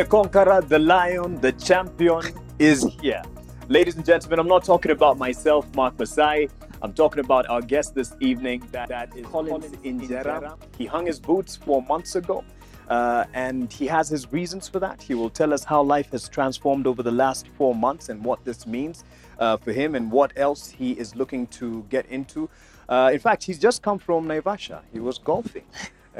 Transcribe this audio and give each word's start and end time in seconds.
The 0.00 0.06
conqueror, 0.06 0.62
the 0.62 0.78
lion, 0.78 1.38
the 1.42 1.52
champion 1.52 2.22
is 2.58 2.86
here. 3.02 3.20
Ladies 3.68 3.96
and 3.96 4.06
gentlemen, 4.06 4.38
I'm 4.38 4.48
not 4.48 4.64
talking 4.64 4.92
about 4.92 5.18
myself, 5.18 5.66
Mark 5.74 5.98
Masai. 5.98 6.48
I'm 6.80 6.94
talking 6.94 7.22
about 7.22 7.46
our 7.50 7.60
guest 7.60 7.94
this 7.94 8.14
evening, 8.18 8.66
that, 8.72 8.88
that 8.88 9.14
is 9.14 9.26
Collins 9.26 9.66
Injera. 9.84 10.56
He 10.78 10.86
hung 10.86 11.04
his 11.04 11.20
boots 11.20 11.54
four 11.54 11.82
months 11.82 12.16
ago, 12.16 12.42
uh, 12.88 13.26
and 13.34 13.70
he 13.70 13.86
has 13.88 14.08
his 14.08 14.32
reasons 14.32 14.66
for 14.66 14.78
that. 14.78 15.02
He 15.02 15.12
will 15.12 15.28
tell 15.28 15.52
us 15.52 15.64
how 15.64 15.82
life 15.82 16.12
has 16.12 16.30
transformed 16.30 16.86
over 16.86 17.02
the 17.02 17.12
last 17.12 17.48
four 17.58 17.74
months 17.74 18.08
and 18.08 18.24
what 18.24 18.42
this 18.42 18.66
means 18.66 19.04
uh, 19.38 19.58
for 19.58 19.72
him 19.72 19.94
and 19.94 20.10
what 20.10 20.32
else 20.36 20.70
he 20.70 20.92
is 20.92 21.14
looking 21.14 21.46
to 21.48 21.84
get 21.90 22.06
into. 22.06 22.48
Uh, 22.88 23.10
in 23.12 23.18
fact, 23.18 23.44
he's 23.44 23.58
just 23.58 23.82
come 23.82 23.98
from 23.98 24.26
Naivasha. 24.26 24.80
He 24.94 24.98
was 24.98 25.18
golfing. 25.18 25.66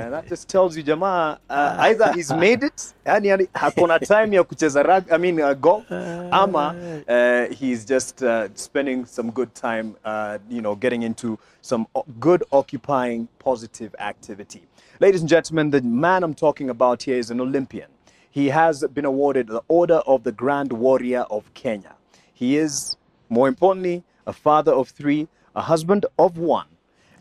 And 0.01 0.13
that 0.13 0.29
just 0.29 0.49
tells 0.49 0.77
you 0.77 0.83
jamaa 0.83 1.39
uh, 1.49 1.77
either 1.81 2.13
he's 2.13 2.33
made 2.33 2.63
it 2.63 2.95
yani, 3.07 3.29
yani 3.29 3.49
hakuna 3.55 3.99
time 3.99 4.37
ya 4.37 4.45
kucheza 4.45 4.83
rug, 4.83 5.13
I 5.13 5.19
mean 5.19 5.41
uh, 5.41 5.55
golf 5.55 5.85
ama 6.33 6.75
uh, 7.09 7.55
he's 7.55 7.85
just 7.85 8.23
uh, 8.23 8.49
spending 8.55 9.05
some 9.07 9.31
good 9.31 9.55
time 9.55 9.95
uh, 10.05 10.39
you 10.49 10.63
know 10.63 10.75
getting 10.75 11.03
into 11.03 11.39
some 11.61 11.87
good 12.21 12.43
occupying 12.53 13.29
positive 13.39 13.95
activity. 13.99 14.63
Ladies 15.01 15.21
and 15.21 15.29
gentlemen, 15.31 15.71
the 15.71 15.81
man 15.83 16.23
I'm 16.23 16.35
talking 16.35 16.71
about 16.71 17.03
here 17.03 17.17
is 17.19 17.31
an 17.31 17.41
Olympian. 17.41 17.89
He 18.31 18.49
has 18.49 18.85
been 18.95 19.05
awarded 19.05 19.47
the 19.49 19.63
Order 19.69 20.03
of 20.07 20.23
the 20.25 20.33
Grand 20.33 20.73
Warrior 20.73 21.25
of 21.31 21.53
Kenya. 21.55 21.95
He 22.35 22.57
is, 22.57 22.97
more 23.29 23.49
importantly, 23.49 24.03
a 24.27 24.33
father 24.33 24.73
of 24.73 24.89
three, 24.91 25.27
a 25.57 25.63
husband 25.63 26.07
of 26.19 26.39
one, 26.39 26.67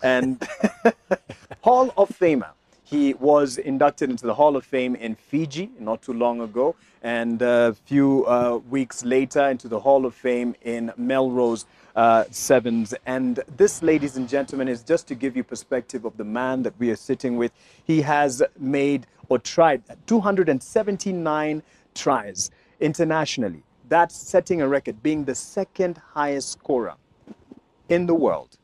and 0.03 0.45
Hall 1.61 1.93
of 1.97 2.09
Famer. 2.09 2.51
He 2.89 3.13
was 3.13 3.59
inducted 3.59 4.09
into 4.09 4.25
the 4.25 4.33
Hall 4.33 4.55
of 4.55 4.65
Fame 4.65 4.95
in 4.95 5.13
Fiji 5.13 5.69
not 5.77 6.01
too 6.01 6.13
long 6.13 6.41
ago, 6.41 6.75
and 7.03 7.39
a 7.39 7.75
few 7.85 8.25
uh, 8.25 8.57
weeks 8.67 9.05
later 9.05 9.47
into 9.47 9.67
the 9.67 9.79
Hall 9.79 10.07
of 10.07 10.15
Fame 10.15 10.55
in 10.63 10.91
Melrose 10.97 11.67
uh, 11.95 12.23
Sevens. 12.31 12.95
And 13.05 13.41
this, 13.57 13.83
ladies 13.83 14.17
and 14.17 14.27
gentlemen, 14.27 14.67
is 14.67 14.81
just 14.81 15.07
to 15.09 15.13
give 15.13 15.37
you 15.37 15.43
perspective 15.43 16.03
of 16.03 16.17
the 16.17 16.23
man 16.23 16.63
that 16.63 16.73
we 16.79 16.89
are 16.89 16.95
sitting 16.95 17.37
with. 17.37 17.51
He 17.83 18.01
has 18.01 18.41
made 18.57 19.05
or 19.27 19.37
tried 19.37 19.83
279 20.07 21.61
tries 21.93 22.49
internationally. 22.79 23.61
That's 23.87 24.15
setting 24.15 24.63
a 24.63 24.67
record, 24.67 25.03
being 25.03 25.25
the 25.25 25.35
second 25.35 26.01
highest 26.13 26.53
scorer 26.53 26.95
in 27.87 28.07
the 28.07 28.15
world. 28.15 28.57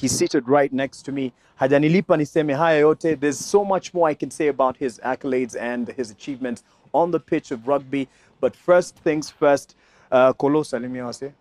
He's 0.00 0.12
seated 0.12 0.48
right 0.48 0.72
next 0.72 1.02
to 1.02 1.12
me. 1.12 1.32
Hajanilipa 1.60 2.16
niseme 2.16 2.56
haya 2.56 2.82
yote. 2.82 3.18
There's 3.18 3.38
so 3.38 3.64
much 3.64 3.94
more 3.94 4.08
I 4.08 4.14
can 4.14 4.30
say 4.30 4.48
about 4.48 4.76
his 4.76 4.98
accolades 5.00 5.56
and 5.58 5.88
his 5.88 6.10
achievements 6.10 6.64
on 6.92 7.10
the 7.10 7.20
pitch 7.20 7.50
of 7.50 7.68
rugby. 7.68 8.08
But 8.40 8.56
first 8.56 8.96
things 8.96 9.30
first, 9.30 9.76
uh, 10.10 10.32
Kolo 10.32 10.62
salimia 10.62 11.04
wase. 11.04 11.32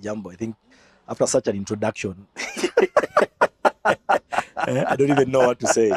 Jambo, 0.00 0.30
I 0.30 0.36
think 0.36 0.56
after 1.08 1.26
such 1.26 1.48
an 1.48 1.56
introduction, 1.56 2.26
eh, 3.84 3.94
I 4.88 4.96
don't 4.96 5.10
even 5.10 5.30
know 5.30 5.46
what 5.46 5.60
to 5.60 5.66
say. 5.66 5.92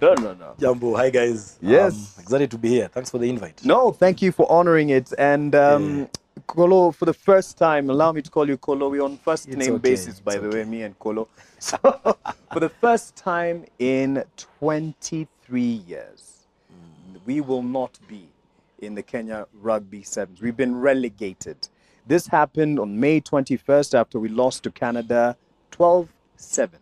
No, 0.00 0.12
no, 0.14 0.34
no. 0.34 0.54
Jambo, 0.58 0.94
hi 0.94 1.08
guys. 1.08 1.58
Yes. 1.62 1.94
Um, 2.18 2.22
excited 2.22 2.50
to 2.50 2.58
be 2.58 2.68
here. 2.68 2.88
Thanks 2.88 3.10
for 3.10 3.18
the 3.18 3.28
invite. 3.30 3.64
No, 3.64 3.92
thank 3.92 4.20
you 4.20 4.30
for 4.32 4.50
honoring 4.52 4.90
it. 4.90 5.12
And 5.16 5.54
um, 5.54 6.08
Kolo, 6.46 6.90
for 6.92 7.04
the 7.04 7.14
first 7.14 7.58
time, 7.58 7.90
allow 7.90 8.12
me 8.12 8.22
to 8.22 8.30
call 8.30 8.48
you 8.48 8.56
Kolo. 8.56 8.88
We're 8.88 9.02
on 9.02 9.18
first 9.18 9.48
It's 9.48 9.56
name 9.56 9.74
okay, 9.74 9.90
basis, 9.90 10.20
by 10.20 10.36
the 10.38 10.48
way, 10.48 10.64
me 10.64 10.82
and 10.82 10.98
Kolo. 10.98 11.28
So, 11.58 11.78
for 12.52 12.60
the 12.60 12.68
first 12.68 13.16
time 13.16 13.64
in 13.78 14.22
23 14.36 15.60
years, 15.62 16.46
we 17.24 17.40
will 17.40 17.62
not 17.62 17.98
be 18.06 18.28
in 18.80 18.94
the 18.94 19.02
Kenya 19.02 19.46
Rugby 19.54 20.02
Sevens. 20.02 20.40
We've 20.40 20.56
been 20.56 20.76
relegated. 20.80 21.68
This 22.06 22.26
happened 22.26 22.78
on 22.78 23.00
May 23.00 23.20
21st 23.20 23.98
after 23.98 24.18
we 24.20 24.28
lost 24.28 24.62
to 24.64 24.70
Canada 24.70 25.36
12 25.72 26.08
7. 26.36 26.78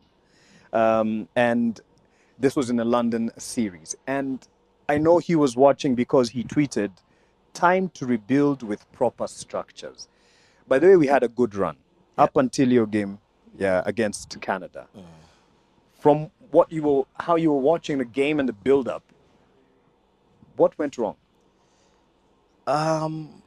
Um, 0.73 1.29
and 1.37 1.81
this 2.39 2.57
was 2.57 2.69
in 2.69 2.77
the 2.77 2.85
London 2.85 3.31
series. 3.39 3.95
And 4.07 4.47
I 4.89 4.99
know 4.99 5.19
he 5.19 5.37
was 5.37 5.57
watching 5.57 5.95
because 5.95 6.31
he 6.31 6.45
tweeted, 6.45 6.91
Time 7.55 7.89
to 7.91 8.05
rebuild 8.05 8.63
with 8.63 8.91
proper 8.93 9.27
structures. 9.27 10.09
By 10.69 10.79
the 10.79 10.89
way, 10.89 10.97
we 10.97 11.07
had 11.07 11.23
a 11.23 11.29
good 11.29 11.55
run 11.55 11.77
up 12.19 12.37
until 12.37 12.71
your 12.71 12.87
game 12.87 13.19
yeah, 13.57 13.83
against 13.87 14.39
Canada. 14.41 14.87
From 15.99 16.31
what 16.51 16.71
you 16.71 16.83
were, 16.83 17.03
how 17.19 17.37
you 17.37 17.51
were 17.51 17.61
watching 17.61 17.99
the 17.99 18.05
game 18.05 18.41
and 18.41 18.49
the 18.49 18.53
build 18.53 18.89
up, 18.89 19.03
what 20.57 20.77
went 20.79 20.99
wrong? 20.99 21.17
Um, 22.67 23.43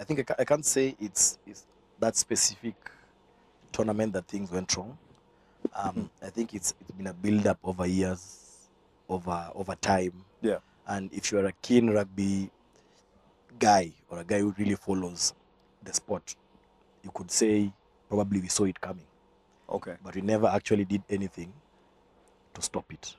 I 0.00 0.04
think 0.04 0.30
I, 0.30 0.34
I 0.40 0.44
can't 0.44 0.64
say 0.64 0.94
it's, 1.00 1.38
it's 1.46 1.64
that 1.98 2.16
specific 2.16 2.74
tournament 3.72 4.12
that 4.12 4.26
things 4.26 4.50
went 4.50 4.76
wrong. 4.76 4.98
Um, 5.74 6.10
I 6.22 6.30
think 6.30 6.54
it's 6.54 6.74
it's 6.80 6.90
been 6.92 7.08
a 7.08 7.14
build 7.14 7.46
up 7.46 7.58
over 7.64 7.86
years, 7.86 8.68
over 9.08 9.50
over 9.54 9.74
time. 9.76 10.24
Yeah. 10.42 10.58
And 10.86 11.12
if 11.12 11.32
you're 11.32 11.46
a 11.46 11.52
keen 11.62 11.90
rugby 11.90 12.50
guy 13.58 13.92
or 14.08 14.18
a 14.20 14.24
guy 14.24 14.40
who 14.40 14.54
really 14.58 14.74
follows 14.76 15.34
the 15.82 15.92
sport, 15.92 16.34
you 17.02 17.10
could 17.12 17.30
say 17.30 17.72
probably 18.08 18.40
we 18.40 18.48
saw 18.48 18.64
it 18.64 18.80
coming, 18.80 19.06
Okay. 19.68 19.96
but 20.02 20.14
we 20.14 20.20
never 20.22 20.46
actually 20.46 20.84
did 20.84 21.02
anything 21.10 21.52
to 22.54 22.62
stop 22.62 22.92
it. 22.92 23.16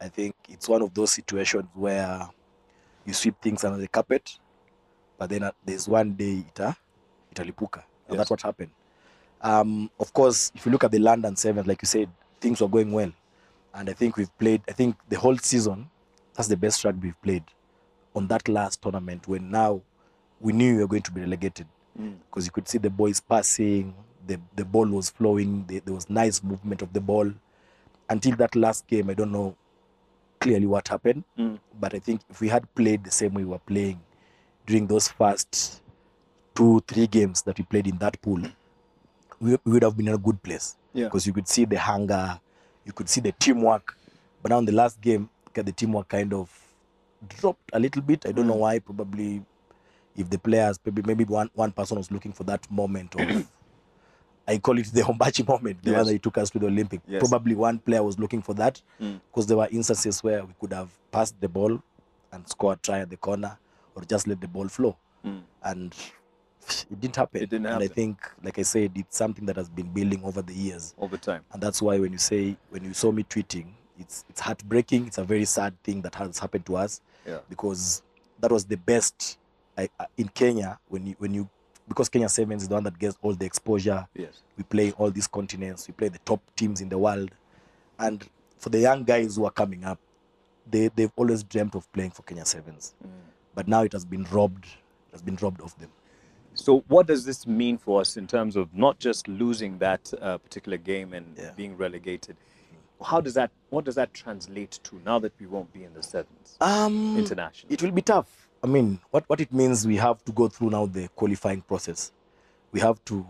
I 0.00 0.08
think 0.08 0.34
it's 0.48 0.68
one 0.68 0.82
of 0.82 0.94
those 0.94 1.12
situations 1.12 1.66
where 1.74 2.28
you 3.04 3.12
sweep 3.12 3.40
things 3.42 3.64
under 3.64 3.78
the 3.78 3.88
carpet, 3.88 4.38
but 5.18 5.28
then 5.30 5.42
uh, 5.42 5.52
there's 5.64 5.88
one 5.88 6.12
day 6.14 6.44
ita 6.48 6.76
italipuka, 7.34 7.76
and 7.76 7.84
Yes. 8.10 8.16
that's 8.18 8.30
what 8.30 8.42
happened. 8.42 8.70
Um, 9.42 9.90
of 9.98 10.12
course, 10.12 10.50
if 10.54 10.66
you 10.66 10.72
look 10.72 10.84
at 10.84 10.90
the 10.90 10.98
London 10.98 11.36
Sevens, 11.36 11.66
like 11.66 11.80
you 11.82 11.86
said, 11.86 12.08
things 12.40 12.60
were 12.60 12.68
going 12.68 12.92
well, 12.92 13.12
and 13.74 13.88
I 13.88 13.92
think 13.92 14.16
we've 14.16 14.36
played. 14.38 14.62
I 14.68 14.72
think 14.72 14.96
the 15.08 15.18
whole 15.18 15.36
season, 15.38 15.88
that's 16.34 16.48
the 16.48 16.56
best 16.56 16.80
track 16.80 16.94
we've 17.00 17.20
played 17.22 17.44
on 18.20 18.28
that 18.28 18.48
last 18.48 18.82
tournament. 18.82 19.26
When 19.26 19.50
now 19.50 19.80
we 20.40 20.52
knew 20.52 20.76
we 20.76 20.82
were 20.82 20.88
going 20.88 21.02
to 21.02 21.10
be 21.12 21.20
relegated 21.22 21.66
because 22.28 22.46
you 22.46 22.52
could 22.52 22.68
see 22.68 22.78
the 22.78 22.90
boys 22.90 23.20
passing, 23.20 23.94
the 24.26 24.38
the 24.56 24.64
ball 24.64 24.86
was 24.86 25.10
flowing, 25.10 25.64
the, 25.68 25.80
there 25.80 25.94
was 25.94 26.08
nice 26.08 26.42
movement 26.42 26.82
of 26.82 26.92
the 26.92 27.00
ball. 27.00 27.30
Until 28.08 28.36
that 28.36 28.54
last 28.56 28.86
game, 28.86 29.10
I 29.10 29.14
don't 29.14 29.32
know 29.32 29.56
clearly 30.40 30.66
what 30.66 30.88
happened, 30.88 31.24
Mm. 31.38 31.58
but 31.80 31.94
I 31.94 31.98
think 31.98 32.20
if 32.30 32.40
we 32.40 32.48
had 32.48 32.64
played 32.74 33.04
the 33.04 33.10
same 33.10 33.34
way 33.34 33.44
we 33.44 33.50
were 33.50 33.58
playing 33.72 34.00
during 34.66 34.86
those 34.86 35.08
first 35.08 35.82
two, 36.54 36.82
three 36.88 37.06
games 37.06 37.42
that 37.42 37.58
we 37.58 37.64
played 37.64 37.86
in 37.86 37.98
that 37.98 38.20
pool, 38.22 38.40
we, 39.40 39.56
we 39.64 39.72
would 39.72 39.82
have 39.82 39.96
been 39.96 40.08
in 40.08 40.14
a 40.14 40.18
good 40.18 40.42
place. 40.42 40.76
Yeah. 40.94 41.04
Because 41.06 41.26
you 41.26 41.32
could 41.32 41.48
see 41.48 41.64
the 41.66 41.78
hunger, 41.78 42.40
you 42.86 42.92
could 42.92 43.08
see 43.08 43.20
the 43.20 43.32
teamwork. 43.32 43.96
But 44.42 44.50
now 44.50 44.58
in 44.58 44.64
the 44.64 44.72
last 44.72 45.00
game, 45.00 45.28
the 45.54 45.72
teamwork 45.72 46.08
kind 46.08 46.32
of 46.32 46.48
dropped 47.28 47.70
a 47.72 47.78
little 47.78 48.02
bit. 48.02 48.26
I 48.26 48.32
don't 48.32 48.46
know 48.46 48.54
why. 48.56 48.78
Probably 48.78 49.42
if 50.16 50.28
the 50.30 50.38
players, 50.38 50.78
maybe 50.84 51.02
maybe 51.02 51.24
one, 51.24 51.50
one 51.54 51.72
person 51.72 51.96
was 51.98 52.10
looking 52.10 52.32
for 52.32 52.44
that 52.44 52.68
moment 52.70 53.14
of 53.20 53.46
I 54.48 54.58
call 54.58 54.78
it 54.78 54.86
the 54.86 55.02
Hombachi 55.02 55.46
moment, 55.46 55.82
the 55.82 55.92
Yes. 55.92 56.04
one 56.04 56.12
that 56.14 56.22
took 56.22 56.38
us 56.38 56.50
to 56.50 56.58
the 56.58 56.66
Olympic. 56.66 57.00
Yes. 57.06 57.20
Probably 57.28 57.54
one 57.54 57.78
player 57.78 58.02
was 58.02 58.18
looking 58.18 58.42
for 58.42 58.54
that 58.54 58.82
Mm. 59.00 59.20
because 59.30 59.46
there 59.46 59.56
were 59.56 59.68
instances 59.70 60.22
where 60.24 60.44
we 60.44 60.52
could 60.60 60.72
have 60.72 60.90
passed 61.12 61.40
the 61.40 61.48
ball 61.48 61.80
and 62.32 62.48
scored 62.48 62.78
a 62.78 62.80
try 62.82 62.98
at 63.00 63.10
the 63.10 63.16
corner 63.16 63.58
or 63.94 64.02
just 64.04 64.26
let 64.26 64.40
the 64.40 64.48
ball 64.48 64.66
flow. 64.68 64.96
Mm. 65.24 65.42
And 65.62 65.94
it 66.90 67.00
didn't 67.00 67.16
happen. 67.16 67.42
It 67.42 67.50
didn't 67.50 67.66
happen. 67.66 67.82
And 67.82 67.90
I 67.90 67.94
think, 67.94 68.18
like 68.42 68.58
I 68.58 68.62
said, 68.62 68.90
it's 68.96 69.16
something 69.16 69.46
that 69.46 69.56
has 69.56 69.68
been 69.68 69.88
building 69.92 70.24
over 70.24 70.42
the 70.42 70.54
years. 70.54 70.94
Over 70.98 71.16
time. 71.16 71.42
And 71.52 71.62
that's 71.62 71.80
why 71.80 71.98
when 72.00 72.10
you 72.12 72.18
say, 72.18 72.56
when 72.70 72.82
you 72.84 72.92
saw 72.94 73.12
me 73.12 73.22
tweeting, 73.22 73.66
it's, 73.98 74.24
it's 74.28 74.40
heartbreaking. 74.40 75.06
It's 75.06 75.18
a 75.18 75.24
very 75.24 75.44
sad 75.44 75.80
thing 75.84 76.02
that 76.02 76.14
has 76.16 76.38
happened 76.38 76.66
to 76.66 76.76
us 76.76 77.00
Yeah. 77.30 77.38
because 77.48 78.02
that 78.40 78.50
was 78.50 78.64
the 78.64 78.76
best 78.76 79.38
I, 79.78 79.88
I- 79.98 80.06
in 80.16 80.28
Kenya 80.28 80.78
when 80.88 81.06
you, 81.06 81.14
when 81.18 81.32
you, 81.34 81.48
because 81.88 82.08
Kenya 82.08 82.28
Sevens 82.28 82.62
is 82.62 82.68
the 82.68 82.74
one 82.74 82.84
that 82.84 82.98
gets 82.98 83.16
all 83.22 83.34
the 83.34 83.46
exposure 83.46 84.06
Yes. 84.14 84.42
we 84.56 84.64
play 84.64 84.92
all 84.98 85.10
these 85.10 85.26
continents 85.28 85.86
we 85.88 85.92
play 85.94 86.08
the 86.08 86.18
top 86.30 86.40
teams 86.56 86.80
in 86.80 86.88
the 86.88 86.98
world 86.98 87.30
and 87.98 88.28
for 88.58 88.70
the 88.70 88.78
young 88.78 89.04
guys 89.04 89.36
who 89.36 89.44
are 89.44 89.50
coming 89.62 89.84
up 89.84 89.98
they, 90.70 90.88
they've 90.96 91.12
always 91.16 91.42
dreamt 91.42 91.74
of 91.74 91.90
playing 91.92 92.10
for 92.10 92.22
kenya 92.22 92.44
sevens 92.44 92.94
but 93.54 93.66
now 93.66 93.82
it 93.82 93.92
has 93.92 94.04
been 94.04 94.24
robbed 94.30 94.64
it 94.66 95.12
has 95.12 95.22
been 95.22 95.36
robbed 95.40 95.60
of 95.62 95.72
them 95.78 95.90
So, 96.54 96.84
what 96.88 97.06
does 97.06 97.24
this 97.24 97.46
mean 97.46 97.78
for 97.78 98.00
us 98.00 98.16
in 98.16 98.26
terms 98.26 98.56
of 98.56 98.66
not 98.74 98.98
just 98.98 99.28
losing 99.28 99.78
that 99.78 100.12
uh, 100.20 100.38
particular 100.38 100.78
game 100.78 101.14
and 101.18 101.26
Yeah. 101.38 101.52
being 101.56 101.76
relegated? 101.76 102.36
How 103.04 103.20
does 103.20 103.34
that? 103.34 103.50
What 103.70 103.84
does 103.84 103.94
that 103.94 104.12
translate 104.12 104.78
to 104.84 105.00
now 105.04 105.18
that 105.20 105.32
we 105.40 105.46
won't 105.46 105.72
be 105.72 105.84
in 105.84 105.94
the 105.94 106.02
sevens 106.02 106.56
um, 106.60 107.16
international? 107.18 107.72
it 107.72 107.82
will 107.82 107.92
be 107.92 108.02
tough 108.02 108.48
i 108.62 108.66
mean 108.66 108.98
what, 109.10 109.24
what 109.26 109.40
it 109.40 109.50
means 109.52 109.86
we 109.86 109.96
have 109.96 110.22
to 110.24 110.32
go 110.32 110.46
through 110.48 110.68
now 110.70 110.84
the 110.86 111.08
qualifying 111.16 111.62
process 111.62 112.12
we 112.72 112.80
have 112.80 113.02
to 113.06 113.26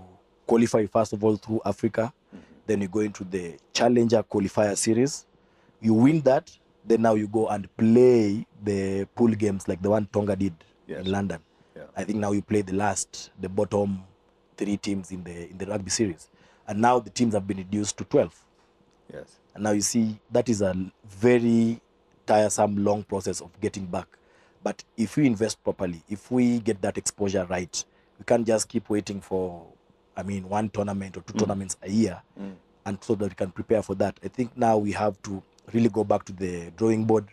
qualify 0.46 0.84
first 0.86 1.12
of 1.12 1.22
all 1.22 1.36
through 1.36 1.60
africa 1.64 2.12
then 2.66 2.80
you 2.80 2.88
go 2.88 2.98
into 3.00 3.22
the 3.24 3.56
challenger 3.72 4.22
qualifier 4.24 4.76
series 4.76 5.26
you 5.80 5.94
win 5.94 6.20
that 6.22 6.50
then 6.84 7.02
now 7.02 7.14
you 7.14 7.28
go 7.28 7.46
and 7.48 7.68
play 7.76 8.44
the 8.64 9.06
pool 9.14 9.28
games 9.28 9.68
like 9.68 9.80
the 9.82 9.90
one 9.90 10.06
Tonga 10.12 10.34
did 10.34 10.54
Yes. 10.86 11.04
in 11.06 11.12
London. 11.12 11.38
Yeah. 11.76 11.84
I 11.96 12.02
think 12.02 12.18
now 12.18 12.32
you 12.32 12.42
play 12.42 12.62
the 12.62 12.72
last, 12.72 13.30
the 13.40 13.48
bottom 13.48 14.02
three 14.56 14.76
teams 14.76 15.12
in 15.12 15.22
the 15.22 15.48
in 15.50 15.56
the 15.58 15.66
rugby 15.66 15.90
series, 15.90 16.28
and 16.66 16.80
now 16.80 16.98
the 16.98 17.10
teams 17.10 17.34
have 17.34 17.46
been 17.46 17.58
reduced 17.58 17.96
to 17.98 18.04
twelve. 18.04 18.34
Yes. 19.12 19.36
Now 19.58 19.72
you 19.72 19.80
see 19.82 20.18
that 20.30 20.48
is 20.48 20.62
a 20.62 20.74
very 21.08 21.80
tiresome, 22.26 22.84
long 22.84 23.02
process 23.02 23.40
of 23.40 23.50
getting 23.60 23.86
back. 23.86 24.06
But 24.62 24.84
if 24.96 25.16
we 25.16 25.26
invest 25.26 25.62
properly, 25.64 26.02
if 26.08 26.30
we 26.30 26.60
get 26.60 26.80
that 26.82 26.98
exposure 26.98 27.44
right, 27.46 27.84
we 28.18 28.24
can't 28.24 28.46
just 28.46 28.68
keep 28.68 28.88
waiting 28.90 29.20
for, 29.20 29.66
I 30.16 30.22
mean, 30.22 30.48
one 30.48 30.68
tournament 30.68 31.16
or 31.16 31.22
two 31.22 31.38
tournaments 31.38 31.76
a 31.82 31.90
year, 31.90 32.20
Mm. 32.38 32.54
and 32.84 32.98
so 33.02 33.14
that 33.14 33.28
we 33.30 33.34
can 33.34 33.50
prepare 33.50 33.82
for 33.82 33.94
that. 33.96 34.18
I 34.22 34.28
think 34.28 34.56
now 34.56 34.76
we 34.76 34.92
have 34.92 35.20
to 35.22 35.42
really 35.72 35.88
go 35.88 36.04
back 36.04 36.24
to 36.24 36.32
the 36.32 36.70
drawing 36.76 37.04
board, 37.04 37.26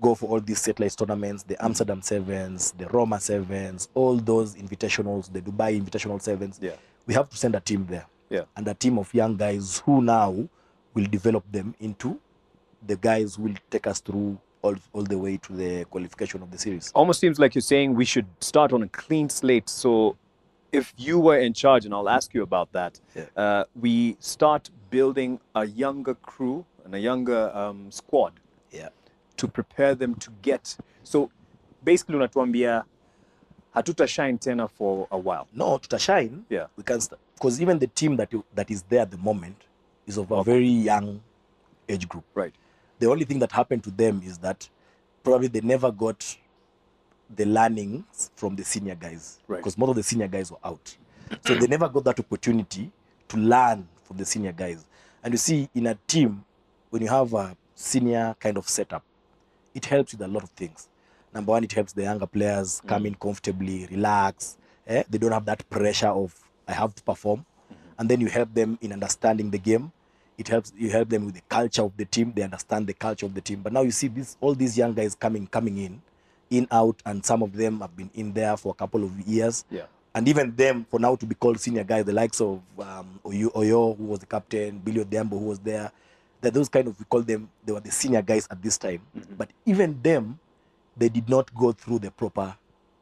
go 0.00 0.14
for 0.14 0.26
all 0.30 0.40
these 0.40 0.60
satellite 0.60 0.96
tournaments, 0.96 1.42
the 1.42 1.62
Amsterdam 1.64 2.00
Sevens, 2.02 2.72
the 2.78 2.86
Roma 2.88 3.20
Sevens, 3.20 3.88
all 3.94 4.16
those 4.16 4.54
invitationals, 4.54 5.32
the 5.32 5.40
Dubai 5.40 5.80
Invitational 5.80 6.20
Sevens. 6.22 6.58
Yeah. 6.62 6.72
We 7.06 7.14
have 7.14 7.28
to 7.30 7.36
send 7.36 7.54
a 7.56 7.60
team 7.60 7.86
there 7.90 8.06
Yeah. 8.30 8.44
and 8.56 8.66
a 8.68 8.74
team 8.74 8.98
of 8.98 9.12
young 9.12 9.36
guys 9.36 9.82
who 9.84 10.00
now 10.02 10.48
will 10.94 11.06
develop 11.06 11.44
them 11.50 11.74
into 11.80 12.18
the 12.86 12.96
guys 12.96 13.36
who 13.36 13.44
will 13.44 13.54
take 13.70 13.86
us 13.86 14.00
through 14.00 14.38
all, 14.62 14.74
all 14.92 15.02
the 15.02 15.18
way 15.18 15.36
to 15.38 15.52
the 15.52 15.84
qualification 15.86 16.42
of 16.42 16.50
the 16.50 16.58
series. 16.58 16.92
Almost 16.94 17.20
seems 17.20 17.38
like 17.38 17.54
you're 17.54 17.62
saying 17.62 17.94
we 17.94 18.04
should 18.04 18.26
start 18.40 18.72
on 18.72 18.82
a 18.82 18.88
clean 18.88 19.28
slate. 19.28 19.68
So, 19.68 20.16
if 20.70 20.92
you 20.96 21.18
were 21.18 21.38
in 21.38 21.52
charge, 21.52 21.84
and 21.84 21.92
I'll 21.94 22.08
ask 22.08 22.32
you 22.34 22.42
about 22.42 22.72
that, 22.72 23.00
Yeah. 23.14 23.24
uh, 23.36 23.64
we 23.80 24.16
start 24.20 24.70
building 24.90 25.40
a 25.54 25.66
younger 25.66 26.14
crew 26.14 26.64
and 26.84 26.94
a 26.94 26.98
younger 26.98 27.50
um, 27.54 27.90
squad 27.90 28.32
Yeah. 28.70 28.88
to 29.36 29.48
prepare 29.48 29.94
them 29.94 30.14
to 30.16 30.30
get. 30.42 30.76
So, 31.04 31.30
basically, 31.84 32.16
unatuambia 32.16 32.84
hatuta 33.74 34.06
shine 34.08 34.38
tena 34.38 34.68
for 34.68 35.06
a 35.10 35.18
while. 35.18 35.46
No, 35.52 35.78
to 35.78 35.98
shine, 35.98 36.44
Yeah. 36.48 36.66
we 36.76 36.82
can 36.84 37.00
start 37.00 37.20
because 37.34 37.60
even 37.60 37.78
the 37.78 37.86
team 37.88 38.16
that 38.16 38.32
you, 38.32 38.44
that 38.54 38.70
is 38.70 38.82
there 38.84 39.00
at 39.02 39.10
the 39.10 39.16
moment 39.18 39.56
is 40.06 40.18
of 40.18 40.30
a 40.30 40.42
very 40.42 40.68
young 40.68 41.20
age 41.88 42.08
group. 42.08 42.24
Right. 42.34 42.54
The 42.98 43.10
only 43.10 43.24
thing 43.24 43.38
that 43.40 43.52
happened 43.52 43.84
to 43.84 43.90
them 43.90 44.22
is 44.24 44.38
that 44.38 44.68
probably 45.22 45.48
they 45.48 45.60
never 45.60 45.90
got 45.90 46.36
the 47.34 47.44
learnings 47.46 48.30
from 48.36 48.56
the 48.56 48.64
senior 48.64 48.94
guys 48.94 49.40
Right. 49.48 49.58
because 49.58 49.78
most 49.78 49.90
of 49.90 49.96
the 49.96 50.02
senior 50.02 50.28
guys 50.28 50.50
were 50.50 50.58
out. 50.64 50.96
So 51.46 51.54
they 51.54 51.66
never 51.66 51.88
got 51.88 52.04
that 52.04 52.20
opportunity 52.20 52.92
to 53.28 53.36
learn 53.38 53.88
from 54.04 54.18
the 54.18 54.24
senior 54.24 54.52
guys. 54.52 54.84
And 55.24 55.32
you 55.32 55.38
see, 55.38 55.68
in 55.74 55.86
a 55.86 55.94
team, 56.06 56.44
when 56.90 57.00
you 57.02 57.08
have 57.08 57.32
a 57.32 57.56
senior 57.74 58.36
kind 58.38 58.58
of 58.58 58.68
setup, 58.68 59.02
it 59.74 59.86
helps 59.86 60.12
with 60.12 60.20
a 60.20 60.28
lot 60.28 60.42
of 60.42 60.50
things. 60.50 60.88
Number 61.32 61.52
one, 61.52 61.64
it 61.64 61.72
helps 61.72 61.94
the 61.94 62.02
younger 62.02 62.26
players 62.26 62.82
come 62.86 63.06
in 63.06 63.14
comfortably, 63.14 63.86
relax. 63.90 64.58
Eh? 64.86 65.02
They 65.08 65.16
don't 65.16 65.32
have 65.32 65.46
that 65.46 65.68
pressure 65.70 66.08
of 66.08 66.38
I 66.68 66.72
have 66.74 66.94
to 66.94 67.02
perform. 67.02 67.46
And 67.98 68.08
then 68.08 68.20
you 68.20 68.28
help 68.28 68.54
them 68.54 68.78
in 68.80 68.92
understanding 68.92 69.50
the 69.50 69.58
game. 69.58 69.92
It 70.38 70.48
helps 70.48 70.72
you 70.76 70.90
help 70.90 71.08
them 71.08 71.26
with 71.26 71.34
the 71.34 71.42
culture 71.48 71.82
of 71.82 71.96
the 71.96 72.04
team. 72.04 72.32
They 72.34 72.42
understand 72.42 72.86
the 72.86 72.94
culture 72.94 73.26
of 73.26 73.34
the 73.34 73.40
team. 73.40 73.60
But 73.62 73.72
now 73.72 73.82
you 73.82 73.90
see 73.90 74.08
this 74.08 74.36
all 74.40 74.54
these 74.54 74.76
young 74.76 74.94
guys 74.94 75.14
coming 75.14 75.46
coming 75.46 75.78
in, 75.78 76.02
in 76.50 76.66
out, 76.70 77.02
and 77.04 77.24
some 77.24 77.42
of 77.42 77.52
them 77.54 77.80
have 77.80 77.96
been 77.96 78.10
in 78.14 78.32
there 78.32 78.56
for 78.56 78.70
a 78.70 78.74
couple 78.74 79.04
of 79.04 79.20
years. 79.20 79.64
Yeah. 79.70 79.86
And 80.14 80.28
even 80.28 80.54
them 80.56 80.86
for 80.90 81.00
now 81.00 81.16
to 81.16 81.26
be 81.26 81.34
called 81.34 81.58
senior 81.60 81.84
guys, 81.84 82.04
the 82.04 82.12
likes 82.12 82.40
of 82.40 82.60
um, 82.78 83.20
Oyoo, 83.24 83.52
Oyoo, 83.52 83.96
who 83.96 84.04
was 84.04 84.18
the 84.18 84.26
captain, 84.26 84.78
Billy 84.78 85.04
Odhiambo, 85.04 85.30
who 85.30 85.46
was 85.46 85.58
there. 85.58 85.90
They're 86.40 86.50
those 86.50 86.68
kind 86.68 86.88
of 86.88 86.98
we 86.98 87.04
call 87.04 87.22
them 87.22 87.48
they 87.64 87.72
were 87.72 87.80
the 87.80 87.90
senior 87.90 88.20
guys 88.20 88.48
at 88.50 88.60
this 88.62 88.76
time. 88.78 89.00
But 89.38 89.50
even 89.64 90.00
them, 90.02 90.38
they 90.96 91.08
did 91.08 91.28
not 91.28 91.54
go 91.54 91.72
through 91.72 92.00
the 92.00 92.10
proper 92.10 92.56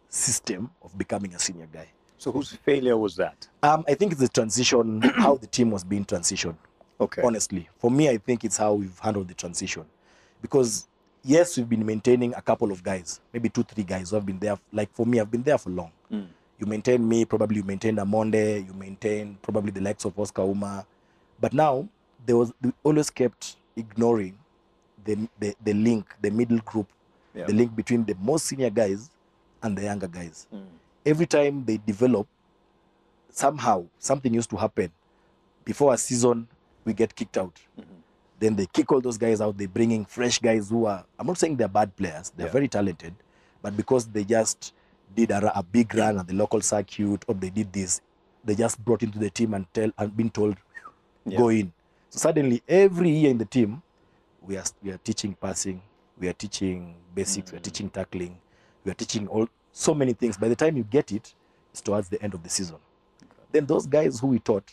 system 0.09 0.71
of 0.83 0.97
becoming 0.99 1.35
a 1.35 1.39
senior 1.39 1.69
guy. 1.73 1.89
So, 2.21 2.31
whose 2.31 2.53
failure 2.53 2.99
was 2.99 3.17
that? 3.17 3.49
Um, 3.63 3.83
I 3.89 3.95
think 3.95 4.13
it's 4.13 4.21
the 4.21 4.29
transition, 4.29 5.01
how 5.17 5.37
the 5.37 5.47
team 5.47 5.71
was 5.71 5.83
being 5.83 6.05
transitioned. 6.05 6.57
Okay. 7.01 7.23
Honestly, 7.23 7.67
for 7.79 7.91
me, 7.91 8.11
I 8.11 8.19
think 8.19 8.45
it's 8.45 8.59
how 8.59 8.75
we've 8.75 8.99
handled 8.99 9.29
the 9.29 9.33
transition, 9.35 9.87
because 10.43 10.87
yes, 11.25 11.57
we've 11.57 11.67
been 11.69 11.85
maintaining 11.87 12.35
a 12.35 12.43
couple 12.43 12.71
of 12.73 12.83
guys, 12.83 13.21
maybe 13.33 13.49
two, 13.49 13.63
three 13.63 13.85
guys 13.85 14.11
who 14.11 14.17
have 14.17 14.27
been 14.27 14.39
there. 14.39 14.59
Like 14.71 14.93
for 14.93 15.07
me, 15.07 15.19
I've 15.19 15.31
been 15.31 15.43
there 15.43 15.57
for 15.57 15.71
long. 15.71 15.93
Mm. 16.13 16.27
You 16.59 16.67
maintain 16.67 17.09
me, 17.09 17.25
probably 17.25 17.57
you 17.57 17.63
maintain 17.63 17.99
Amonde, 17.99 18.67
you 18.67 18.75
maintain 18.75 19.39
probably 19.41 19.71
the 19.71 19.81
likes 19.81 20.05
of 20.05 20.19
Oscar 20.19 20.43
Ouma, 20.43 20.85
but 21.41 21.55
now 21.55 21.89
there 22.27 22.37
was 22.37 22.53
we 22.61 22.71
always 22.83 23.09
kept 23.09 23.57
ignoring 23.77 24.39
the 25.07 25.27
the, 25.39 25.55
the 25.65 25.73
link, 25.73 26.05
the 26.21 26.31
middle 26.31 26.59
group, 26.59 26.89
Yeah. 27.35 27.47
the 27.47 27.55
link 27.55 27.75
between 27.75 28.05
the 28.05 28.15
most 28.21 28.45
senior 28.45 28.69
guys 28.69 29.09
and 29.63 29.79
the 29.79 29.85
younger 29.85 30.09
guys 30.09 30.47
Mm. 30.53 30.67
Every 31.05 31.27
time 31.27 31.65
they 31.65 31.79
develop, 31.79 32.27
somehow 33.31 33.85
something 33.99 34.33
used 34.33 34.51
to 34.51 34.57
happen. 34.57 34.91
Before 35.65 35.95
a 35.95 35.99
season, 35.99 36.49
we 36.85 36.93
get 36.93 37.15
kicked 37.15 37.39
out. 37.39 37.55
Mm-hmm. 37.79 37.95
Then 38.39 38.57
they 38.57 38.67
kick 38.67 38.91
all 38.91 39.01
those 39.01 39.19
guys 39.19 39.41
out. 39.41 39.57
They 39.59 39.67
bring 39.67 39.91
in 39.91 40.05
fresh 40.05 40.39
guys 40.39 40.71
who 40.71 40.87
are. 40.87 41.05
I'm 41.19 41.27
not 41.27 41.39
saying 41.39 41.57
they're 41.57 41.69
bad 41.69 41.95
players. 41.97 42.33
They're 42.37 42.47
Yeah. 42.47 42.53
very 42.53 42.69
talented, 42.69 43.15
but 43.63 43.77
because 43.77 44.07
they 44.07 44.25
just 44.25 44.73
did 45.15 45.31
a, 45.31 45.59
a 45.59 45.63
big 45.63 45.95
run 45.95 46.19
at 46.19 46.27
the 46.27 46.35
local 46.35 46.61
circuit 46.61 47.25
or 47.29 47.35
they 47.35 47.51
did 47.51 47.73
this, 47.73 48.01
they 48.45 48.55
just 48.55 48.83
brought 48.85 49.03
into 49.03 49.19
the 49.19 49.29
team 49.31 49.55
and 49.55 49.67
tell 49.75 49.91
and 49.99 50.17
been 50.17 50.31
told, 50.31 50.57
go 51.37 51.49
in. 51.51 51.73
So 52.09 52.19
suddenly, 52.19 52.63
every 52.67 53.11
year 53.11 53.31
in 53.31 53.39
the 53.39 53.45
team, 53.45 53.83
we 54.41 54.57
are 54.57 54.65
we 54.83 54.91
are 54.91 54.99
teaching 54.99 55.35
passing, 55.35 55.83
we 56.19 56.29
are 56.29 56.33
teaching 56.33 56.95
basics, 57.15 57.53
we 57.53 57.59
are 57.59 57.61
mm. 57.61 57.65
teaching 57.65 57.91
tackling, 57.91 58.39
we 58.85 58.91
are 58.91 58.95
teaching 58.95 59.29
all 59.29 59.49
so 59.73 59.95
many 59.95 60.13
things. 60.13 60.37
By 60.37 60.49
the 60.49 60.57
time 60.57 60.77
you 60.77 60.85
get 60.85 61.13
it, 61.13 61.35
it's 61.73 61.81
towards 61.81 62.09
the 62.09 62.21
end 62.23 62.35
of 62.35 62.43
the 62.43 62.49
season. 62.49 62.77
Then 63.53 63.67
those 63.67 63.87
guys 63.87 64.21
who 64.21 64.29
we 64.29 64.39
taught 64.39 64.71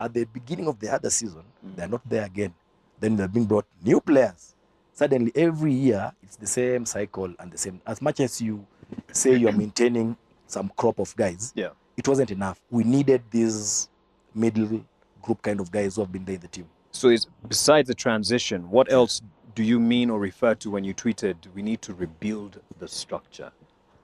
at 0.00 0.12
the 0.12 0.24
beginning 0.24 0.66
of 0.68 0.78
the 0.80 0.92
other 0.92 1.10
season, 1.10 1.42
they're 1.76 1.88
not 1.88 2.08
there 2.08 2.24
again. 2.24 2.54
Then 3.00 3.16
they're 3.16 3.28
being 3.28 3.46
brought 3.46 3.66
new 3.82 4.00
players. 4.00 4.54
Suddenly, 4.92 5.32
every 5.34 5.72
year, 5.72 6.12
it's 6.22 6.36
the 6.36 6.46
same 6.46 6.86
cycle 6.86 7.32
and 7.38 7.50
the 7.50 7.58
same. 7.58 7.80
As 7.86 8.00
much 8.00 8.20
as 8.20 8.40
you 8.40 8.64
say 9.12 9.34
you're 9.36 9.52
maintaining 9.52 10.16
some 10.46 10.70
crop 10.76 11.00
of 11.00 11.14
guys, 11.16 11.52
Yeah. 11.56 11.70
it 11.96 12.06
wasn't 12.06 12.30
enough. 12.30 12.60
We 12.70 12.84
needed 12.84 13.22
these 13.30 13.88
middle 14.34 14.84
group 15.22 15.42
kind 15.42 15.60
of 15.60 15.70
guys 15.72 15.96
who 15.96 16.02
have 16.02 16.12
been 16.12 16.24
there 16.24 16.36
in 16.36 16.40
the 16.40 16.48
team. 16.48 16.68
So, 16.92 17.08
is 17.08 17.26
besides 17.48 17.88
the 17.88 17.94
transition, 17.94 18.70
what 18.70 18.92
else 18.92 19.20
do 19.56 19.64
you 19.64 19.80
mean 19.80 20.10
or 20.10 20.20
refer 20.20 20.54
to 20.56 20.70
when 20.70 20.84
you 20.84 20.94
tweeted 20.94 21.36
we 21.54 21.62
need 21.62 21.82
to 21.82 21.94
rebuild 21.94 22.60
the 22.78 22.86
structure? 22.86 23.50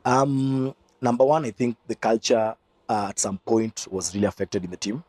Um, 0.04 0.74
number 1.00 1.24
one, 1.24 1.44
I 1.44 1.50
think 1.50 1.76
the 1.86 1.94
culture 1.94 2.54
uh, 2.88 3.06
at 3.08 3.18
some 3.18 3.38
point 3.38 3.86
was 3.90 4.14
really 4.14 4.26
affected 4.26 4.64
in 4.64 4.70
the 4.70 4.76
team. 4.76 5.04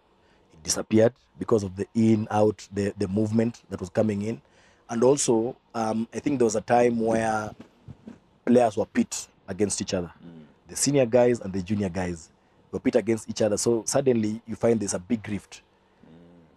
It 0.53 0.63
disappeared 0.63 1.13
because 1.39 1.63
of 1.63 1.75
the 1.75 1.87
in 1.95 2.27
out, 2.29 2.67
the 2.71 2.93
the 2.97 3.07
movement 3.07 3.63
that 3.69 3.79
was 3.79 3.89
coming 3.89 4.21
in, 4.23 4.41
and 4.89 5.03
also 5.03 5.55
um, 5.73 6.07
I 6.13 6.19
think 6.19 6.39
there 6.39 6.45
was 6.45 6.55
a 6.55 6.61
time 6.61 6.99
where 6.99 7.51
players 8.45 8.77
were 8.77 8.85
pit 8.85 9.27
against 9.47 9.81
each 9.81 9.93
other. 9.93 10.11
The 10.67 10.75
senior 10.75 11.05
guys 11.05 11.41
and 11.41 11.51
the 11.51 11.61
junior 11.61 11.89
guys 11.89 12.29
were 12.71 12.79
pit 12.79 12.95
against 12.95 13.29
each 13.29 13.41
other. 13.41 13.57
So 13.57 13.83
suddenly 13.85 14.41
you 14.45 14.55
find 14.55 14.79
there's 14.79 14.93
a 14.93 14.99
big 14.99 15.27
rift 15.27 15.61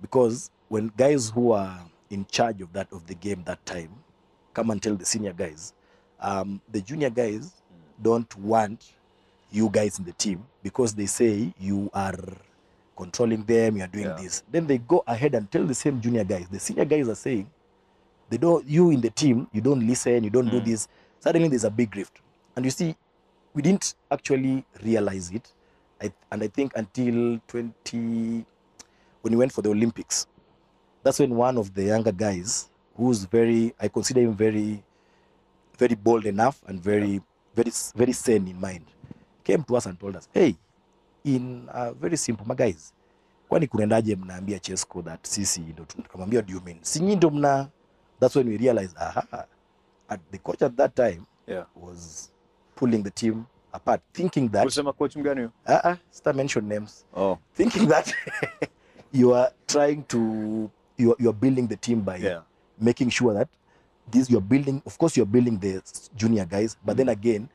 because 0.00 0.50
when 0.68 0.92
guys 0.96 1.30
who 1.30 1.52
are 1.52 1.80
in 2.10 2.26
charge 2.26 2.60
of 2.60 2.72
that 2.72 2.92
of 2.92 3.06
the 3.06 3.14
game 3.14 3.42
that 3.46 3.64
time 3.66 3.90
come 4.52 4.70
and 4.70 4.82
tell 4.82 4.94
the 4.94 5.04
senior 5.04 5.32
guys, 5.32 5.72
um, 6.20 6.60
the 6.70 6.80
junior 6.80 7.10
guys 7.10 7.52
don't 8.02 8.34
want 8.38 8.92
you 9.50 9.68
guys 9.70 9.98
in 9.98 10.04
the 10.04 10.12
team 10.12 10.44
because 10.62 10.94
they 10.94 11.06
say 11.06 11.52
you 11.58 11.90
are 11.94 12.18
controlling 12.96 13.44
them, 13.44 13.76
you 13.76 13.84
are 13.84 13.88
doing 13.88 14.06
Yeah. 14.06 14.16
this. 14.20 14.42
Then 14.50 14.66
they 14.66 14.78
go 14.78 15.02
ahead 15.06 15.34
and 15.34 15.50
tell 15.50 15.64
the 15.64 15.74
same 15.74 16.00
junior 16.00 16.24
guys. 16.24 16.46
The 16.50 16.58
senior 16.58 16.84
guys 16.84 17.08
are 17.08 17.14
saying 17.14 17.48
they 18.30 18.36
don't 18.38 18.66
you 18.66 18.90
in 18.90 19.00
the 19.00 19.10
team, 19.10 19.48
you 19.52 19.60
don't 19.60 19.86
listen, 19.86 20.24
you 20.24 20.30
don't 20.30 20.50
do 20.50 20.60
mm. 20.60 20.64
this. 20.64 20.88
Suddenly 21.20 21.48
there's 21.48 21.64
a 21.64 21.70
big 21.70 21.94
rift. 21.96 22.20
And 22.56 22.64
you 22.64 22.70
see, 22.70 22.96
we 23.52 23.62
didn't 23.62 23.94
actually 24.10 24.64
realize 24.82 25.30
it. 25.30 25.52
I, 26.00 26.12
and 26.30 26.42
I 26.42 26.48
think 26.48 26.72
until 26.76 27.40
20 27.48 28.44
when 29.24 29.32
we 29.32 29.38
went 29.38 29.52
for 29.52 29.62
the 29.62 29.70
Olympics, 29.70 30.26
that's 31.02 31.18
when 31.18 31.34
one 31.34 31.56
of 31.56 31.72
the 31.72 31.84
younger 31.84 32.12
guys, 32.12 32.68
who's 32.94 33.24
very, 33.24 33.74
I 33.80 33.88
consider 33.88 34.20
him 34.20 34.34
very, 34.34 34.84
very 35.78 35.94
bold 35.94 36.26
enough 36.26 36.62
and 36.66 36.78
very, 36.78 37.22
very, 37.56 37.72
very 37.94 38.12
sane 38.12 38.50
in 38.50 38.60
mind, 38.60 38.84
came 39.44 39.62
to 39.62 39.76
us 39.76 39.86
and 39.86 39.98
told 40.00 40.16
us, 40.16 40.28
hey, 40.34 40.54
in 41.24 41.68
a 41.72 41.92
very 41.92 42.16
simple, 42.16 42.46
my 42.46 42.54
guys, 42.54 42.92
kwani 43.48 43.66
kunaendaje 43.66 44.16
mnaambia 44.16 44.58
Chesco 44.58 45.02
that 45.02 45.26
sisi 45.26 45.60
ndo 45.60 45.84
tukamwambia 45.84 46.42
do 46.42 46.54
you 46.54 46.60
mean? 46.60 46.78
Si 46.82 47.00
nyinyi 47.00 47.16
ndo 47.16 47.30
mna, 47.30 47.68
that's 48.20 48.36
when 48.36 48.48
we 48.48 48.56
realized, 48.56 48.96
aha, 48.98 49.46
at 50.08 50.20
the 50.30 50.38
coach 50.38 50.62
at 50.62 50.76
that 50.76 50.94
time 50.94 51.20
Yeah. 51.46 51.66
was 51.76 52.30
pulling 52.74 53.02
the 53.02 53.10
team 53.10 53.44
apart, 53.72 54.02
thinking 54.12 54.48
that, 54.50 54.64
Kusema 54.64 54.92
coach 54.92 55.16
mgani 55.16 55.40
huyo? 55.40 55.50
uh, 55.66 55.90
uh, 55.90 55.96
start 56.10 56.36
mention 56.36 56.68
names, 56.68 57.04
Oh, 57.16 57.38
thinking 57.56 57.86
that 57.88 58.14
you 59.12 59.34
are 59.34 59.52
trying 59.66 60.02
to 60.08 60.18
you 60.98 61.10
are, 61.12 61.16
you 61.22 61.28
are 61.30 61.38
building 61.40 61.68
the 61.68 61.76
team 61.76 62.00
by 62.00 62.16
yeah. 62.16 62.42
making 62.80 63.10
sure 63.10 63.34
that 63.34 63.48
this 64.10 64.30
you're 64.30 64.40
building. 64.40 64.82
Of 64.86 64.98
course, 64.98 65.16
you're 65.16 65.26
building 65.26 65.58
the 65.58 65.82
junior 66.16 66.44
guys, 66.44 66.76
but 66.84 66.96
then 66.96 67.06
mm. 67.06 67.12
again, 67.12 67.48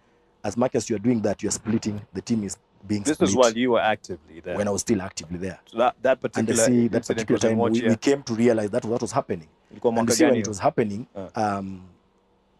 as 0.44 0.58
much 0.58 0.76
as 0.76 0.90
you're 0.90 1.00
doing 1.00 1.22
that, 1.22 1.42
you're 1.44 1.52
splitting. 1.52 2.02
The 2.14 2.22
team 2.22 2.44
is 2.44 2.58
being 2.88 3.02
split. 3.04 3.20
This 3.20 3.30
split 3.32 3.38
was 3.38 3.54
while 3.54 3.58
you 3.58 3.72
were 3.72 3.82
actively 3.82 4.40
there. 4.40 4.56
when 4.58 4.68
I 4.68 4.72
was 4.72 4.82
still 4.82 5.02
actively 5.02 5.38
there. 5.38 5.60
so 5.66 5.78
that, 5.78 5.96
that 6.02 6.20
And 6.36 6.48
particular 6.48 6.64
see 6.64 6.88
that 6.88 7.06
particular 7.06 7.40
time 7.40 7.58
we, 7.58 7.82
we 7.82 7.96
came 7.96 8.24
to 8.24 8.34
realize 8.34 8.70
that 8.72 8.86
what 8.86 9.02
was 9.02 9.12
happening. 9.12 9.48
And 9.72 10.12
see 10.12 10.26
when 10.26 10.36
it 10.36 10.48
was 10.48 10.60
happening, 10.60 11.08
ah. 11.16 11.58
um, 11.58 11.84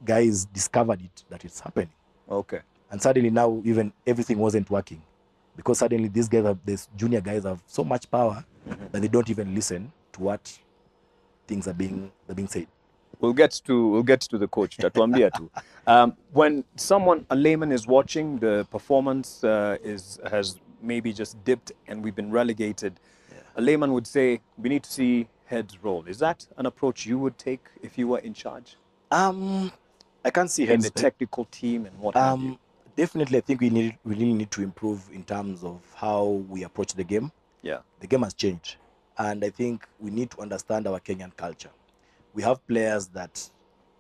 guys 0.06 0.46
discovered 0.46 1.02
it 1.02 1.24
that 1.30 1.44
it's 1.46 1.60
happening. 1.60 1.90
Okay. 2.30 2.60
and 2.92 3.02
suddenly 3.02 3.30
now 3.30 3.62
even 3.66 3.94
everything 4.06 4.38
wasn't 4.38 4.70
working 4.70 5.02
because 5.56 5.80
suddenly 5.80 6.08
these 6.08 6.28
guys 6.28 6.46
have 6.46 6.58
these 6.66 6.90
junior 6.96 7.22
guys 7.22 7.44
have 7.44 7.62
so 7.68 7.84
much 7.84 8.10
power 8.10 8.44
mm-hmm. 8.68 8.86
that 8.92 9.02
they 9.02 9.08
don't 9.08 9.30
even 9.30 9.54
listen 9.54 9.92
to 10.12 10.22
what 10.22 10.58
things 11.48 11.68
are 11.68 11.74
being 11.74 12.12
are 12.28 12.36
being 12.36 12.48
said 12.48 12.68
We'll 13.20 13.34
get 13.34 13.52
to 13.66 13.88
we'll 13.90 14.04
get 14.04 14.22
to 14.22 14.38
the 14.38 14.48
coach. 14.48 14.78
Tatuambia 14.78 15.32
tu. 15.34 15.50
Um, 15.88 16.16
when 16.32 16.64
someone 16.76 17.26
a 17.30 17.36
layman 17.36 17.72
is 17.72 17.86
watching, 17.88 18.38
the 18.40 18.66
performance 18.72 19.44
uh, 19.44 19.78
is 19.84 20.20
has 20.32 20.58
maybe 20.82 21.12
just 21.12 21.44
dipped 21.44 21.72
and 21.88 22.04
we've 22.04 22.16
been 22.16 22.32
relegated. 22.32 23.00
A 23.56 23.62
layman 23.62 23.92
would 23.94 24.08
say 24.08 24.40
we 24.58 24.70
need 24.70 24.84
to 24.84 24.92
see 24.92 25.28
heads 25.46 25.78
roll. 25.84 26.06
Is 26.06 26.20
that 26.20 26.48
an 26.58 26.66
approach 26.66 27.06
you 27.06 27.20
would 27.20 27.38
take 27.38 27.66
if 27.82 27.98
you 27.98 28.08
were 28.08 28.20
in 28.20 28.34
charge 28.34 28.78
um 29.12 29.72
i 30.24 30.30
can't 30.30 30.52
see 30.52 30.64
in 30.64 30.70
heads 30.70 30.84
the 30.84 30.92
technical 30.92 31.46
team 31.46 31.86
and 31.88 31.98
what 32.00 32.16
um 32.16 32.60
definitely 32.96 33.40
i 33.40 33.42
think 33.42 33.60
we 33.60 33.70
need 33.72 33.98
we 34.06 34.14
really 34.14 34.34
need 34.34 34.52
to 34.52 34.62
improve 34.62 35.10
in 35.12 35.24
terms 35.24 35.64
of 35.64 35.80
how 35.96 36.26
we 36.48 36.64
approach 36.64 36.94
the 36.94 37.04
game 37.04 37.32
Yeah. 37.64 37.80
the 38.02 38.08
game 38.08 38.22
has 38.22 38.36
changed 38.36 38.76
and 39.18 39.44
i 39.44 39.50
think 39.50 39.88
we 40.00 40.12
need 40.12 40.30
to 40.32 40.42
understand 40.42 40.86
our 40.86 41.00
kenyan 41.00 41.36
culture 41.36 41.72
we 42.34 42.44
have 42.44 42.66
players 42.68 43.08
that 43.10 43.50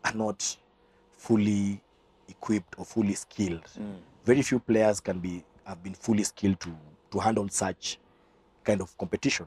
are 0.03 0.13
not 0.13 0.57
fully 1.17 1.81
equipped 2.27 2.75
or 2.77 2.85
fully 2.85 3.13
skilled. 3.13 3.63
Mm. 3.79 3.95
Very 4.25 4.41
few 4.41 4.59
players 4.59 4.99
can 4.99 5.19
be 5.19 5.43
have 5.65 5.83
been 5.83 5.93
fully 5.93 6.23
skilled 6.23 6.59
to 6.61 6.75
to 7.11 7.19
handle 7.19 7.47
such 7.49 7.99
kind 8.63 8.81
of 8.81 8.95
competition. 8.97 9.45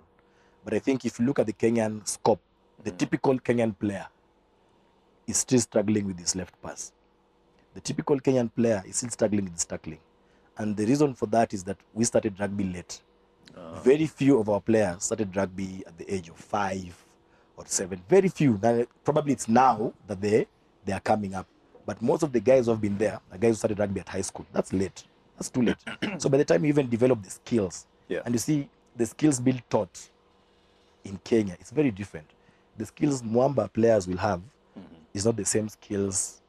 But 0.64 0.74
i 0.74 0.78
think 0.78 1.04
if 1.04 1.18
you 1.18 1.26
look 1.26 1.38
at 1.38 1.46
the 1.46 1.52
kenyan 1.52 2.06
scope 2.06 2.40
the 2.84 2.90
mm. 2.90 2.98
typical 2.98 3.38
kenyan 3.38 3.76
player 3.78 4.06
is 5.26 5.36
still 5.38 5.60
struggling 5.60 6.06
with 6.06 6.18
his 6.18 6.34
left 6.36 6.60
pass. 6.62 6.92
The 7.74 7.80
typical 7.80 8.18
kenyan 8.20 8.50
player 8.54 8.82
is 8.86 8.96
still 8.96 9.10
struggling 9.10 9.44
with 9.44 9.54
his 9.54 9.64
tackling. 9.64 10.00
And 10.58 10.76
the 10.76 10.84
reason 10.84 11.14
for 11.14 11.26
that 11.26 11.54
is 11.54 11.64
that 11.64 11.78
we 11.94 12.04
started 12.04 12.38
rugby 12.38 12.64
late. 12.64 13.00
Ah. 13.56 13.80
Very 13.80 14.06
few 14.06 14.38
of 14.38 14.48
our 14.48 14.60
players 14.60 15.04
started 15.04 15.34
rugby 15.36 15.82
at 15.86 15.96
the 15.96 16.12
age 16.12 16.28
of 16.28 16.36
five 16.36 16.94
or 17.56 17.64
seven. 17.66 18.02
Very 18.09 18.28
few. 18.28 18.59
Now, 18.62 18.85
probably 19.04 19.32
it's 19.32 19.49
now 19.49 19.92
that 20.06 20.21
they 20.21 20.47
they 20.85 20.92
are 20.92 21.00
coming 21.00 21.35
up. 21.35 21.47
But 21.85 22.00
most 22.00 22.23
of 22.23 22.32
the 22.32 22.40
guys 22.40 22.66
who 22.66 22.73
have 22.73 22.80
been 22.80 22.99
there 22.99 23.21
the 23.30 23.38
guys 23.38 23.50
who 23.50 23.54
started 23.56 23.78
rugby 23.78 24.00
at 24.00 24.09
high 24.09 24.21
school. 24.23 24.47
That's 24.52 24.73
late. 24.73 25.04
That's 25.37 25.50
too 25.50 25.62
late. 25.62 25.76
so 26.21 26.28
by 26.28 26.38
the 26.38 26.44
time 26.44 26.64
you 26.64 26.68
even 26.68 26.88
develop 26.88 27.23
the 27.23 27.30
skills, 27.30 27.87
Yeah. 28.09 28.21
and 28.25 28.35
you 28.35 28.38
see 28.38 28.68
the 28.97 29.06
skills 29.06 29.40
being 29.40 29.62
taught 29.71 30.09
in 31.04 31.18
Kenya, 31.25 31.56
it's 31.61 31.71
very 31.71 31.90
different. 31.90 32.26
The 32.76 32.87
skills 32.87 33.23
Mwamba 33.23 33.73
players 33.73 34.06
will 34.06 34.18
have 34.18 34.40
mm-hmm. 34.40 34.94
is 35.14 35.25
not 35.26 35.37
the 35.37 35.44
same 35.44 35.68
skills 35.68 36.40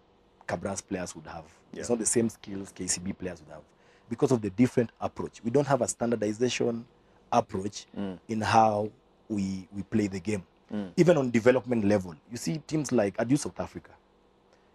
Kabras 0.48 0.86
players 0.86 1.16
would 1.16 1.28
have. 1.28 1.46
It's 1.74 1.90
not 1.90 2.00
the 2.00 2.06
same 2.06 2.30
skills 2.30 2.72
KCB 2.72 3.18
players 3.18 3.42
would 3.42 3.52
have 3.52 3.64
because 4.10 4.32
of 4.32 4.42
the 4.42 4.50
different 4.52 4.92
approach. 5.02 5.42
We 5.44 5.50
don't 5.50 5.66
have 5.66 5.82
a 5.82 5.88
standardization 5.88 6.86
approach 7.32 7.88
mm. 7.98 8.20
in 8.28 8.42
how 8.42 8.92
we 9.28 9.68
we 9.76 9.82
play 9.84 10.08
the 10.08 10.20
game. 10.20 10.44
Mm. 10.74 10.92
Even 10.98 11.18
on 11.18 11.30
development 11.30 11.86
level, 11.86 12.16
you 12.32 12.38
see 12.38 12.58
teams 12.66 12.92
like 12.92 13.16
Adu 13.18 13.38
South 13.38 13.60
Africa, 13.60 13.92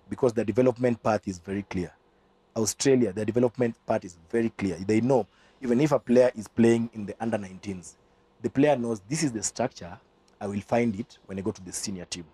because 0.09 0.33
the 0.33 0.45
development 0.45 1.03
path 1.03 1.27
is 1.27 1.39
very 1.39 1.63
clear. 1.63 1.93
Australia, 2.57 3.13
the 3.13 3.25
development 3.25 3.75
part 3.85 4.05
is 4.05 4.17
very 4.31 4.51
clear. 4.51 4.77
They 4.77 5.01
know 5.01 5.27
even 5.61 5.81
if 5.81 5.93
a 5.93 5.99
player 5.99 6.31
is 6.37 6.47
playing 6.47 6.91
in 6.93 7.07
the 7.07 7.15
under 7.21 7.37
19s, 7.37 7.95
the 8.43 8.51
player 8.51 8.77
knows 8.77 9.01
this 9.09 9.25
is 9.25 9.33
the 9.33 9.43
structure. 9.43 9.99
I 10.41 10.47
will 10.47 10.61
find 10.61 10.99
it 10.99 11.19
when 11.27 11.39
I 11.39 11.41
go 11.41 11.51
to 11.51 11.65
the 11.65 11.73
senior 11.73 12.05
team. 12.05 12.25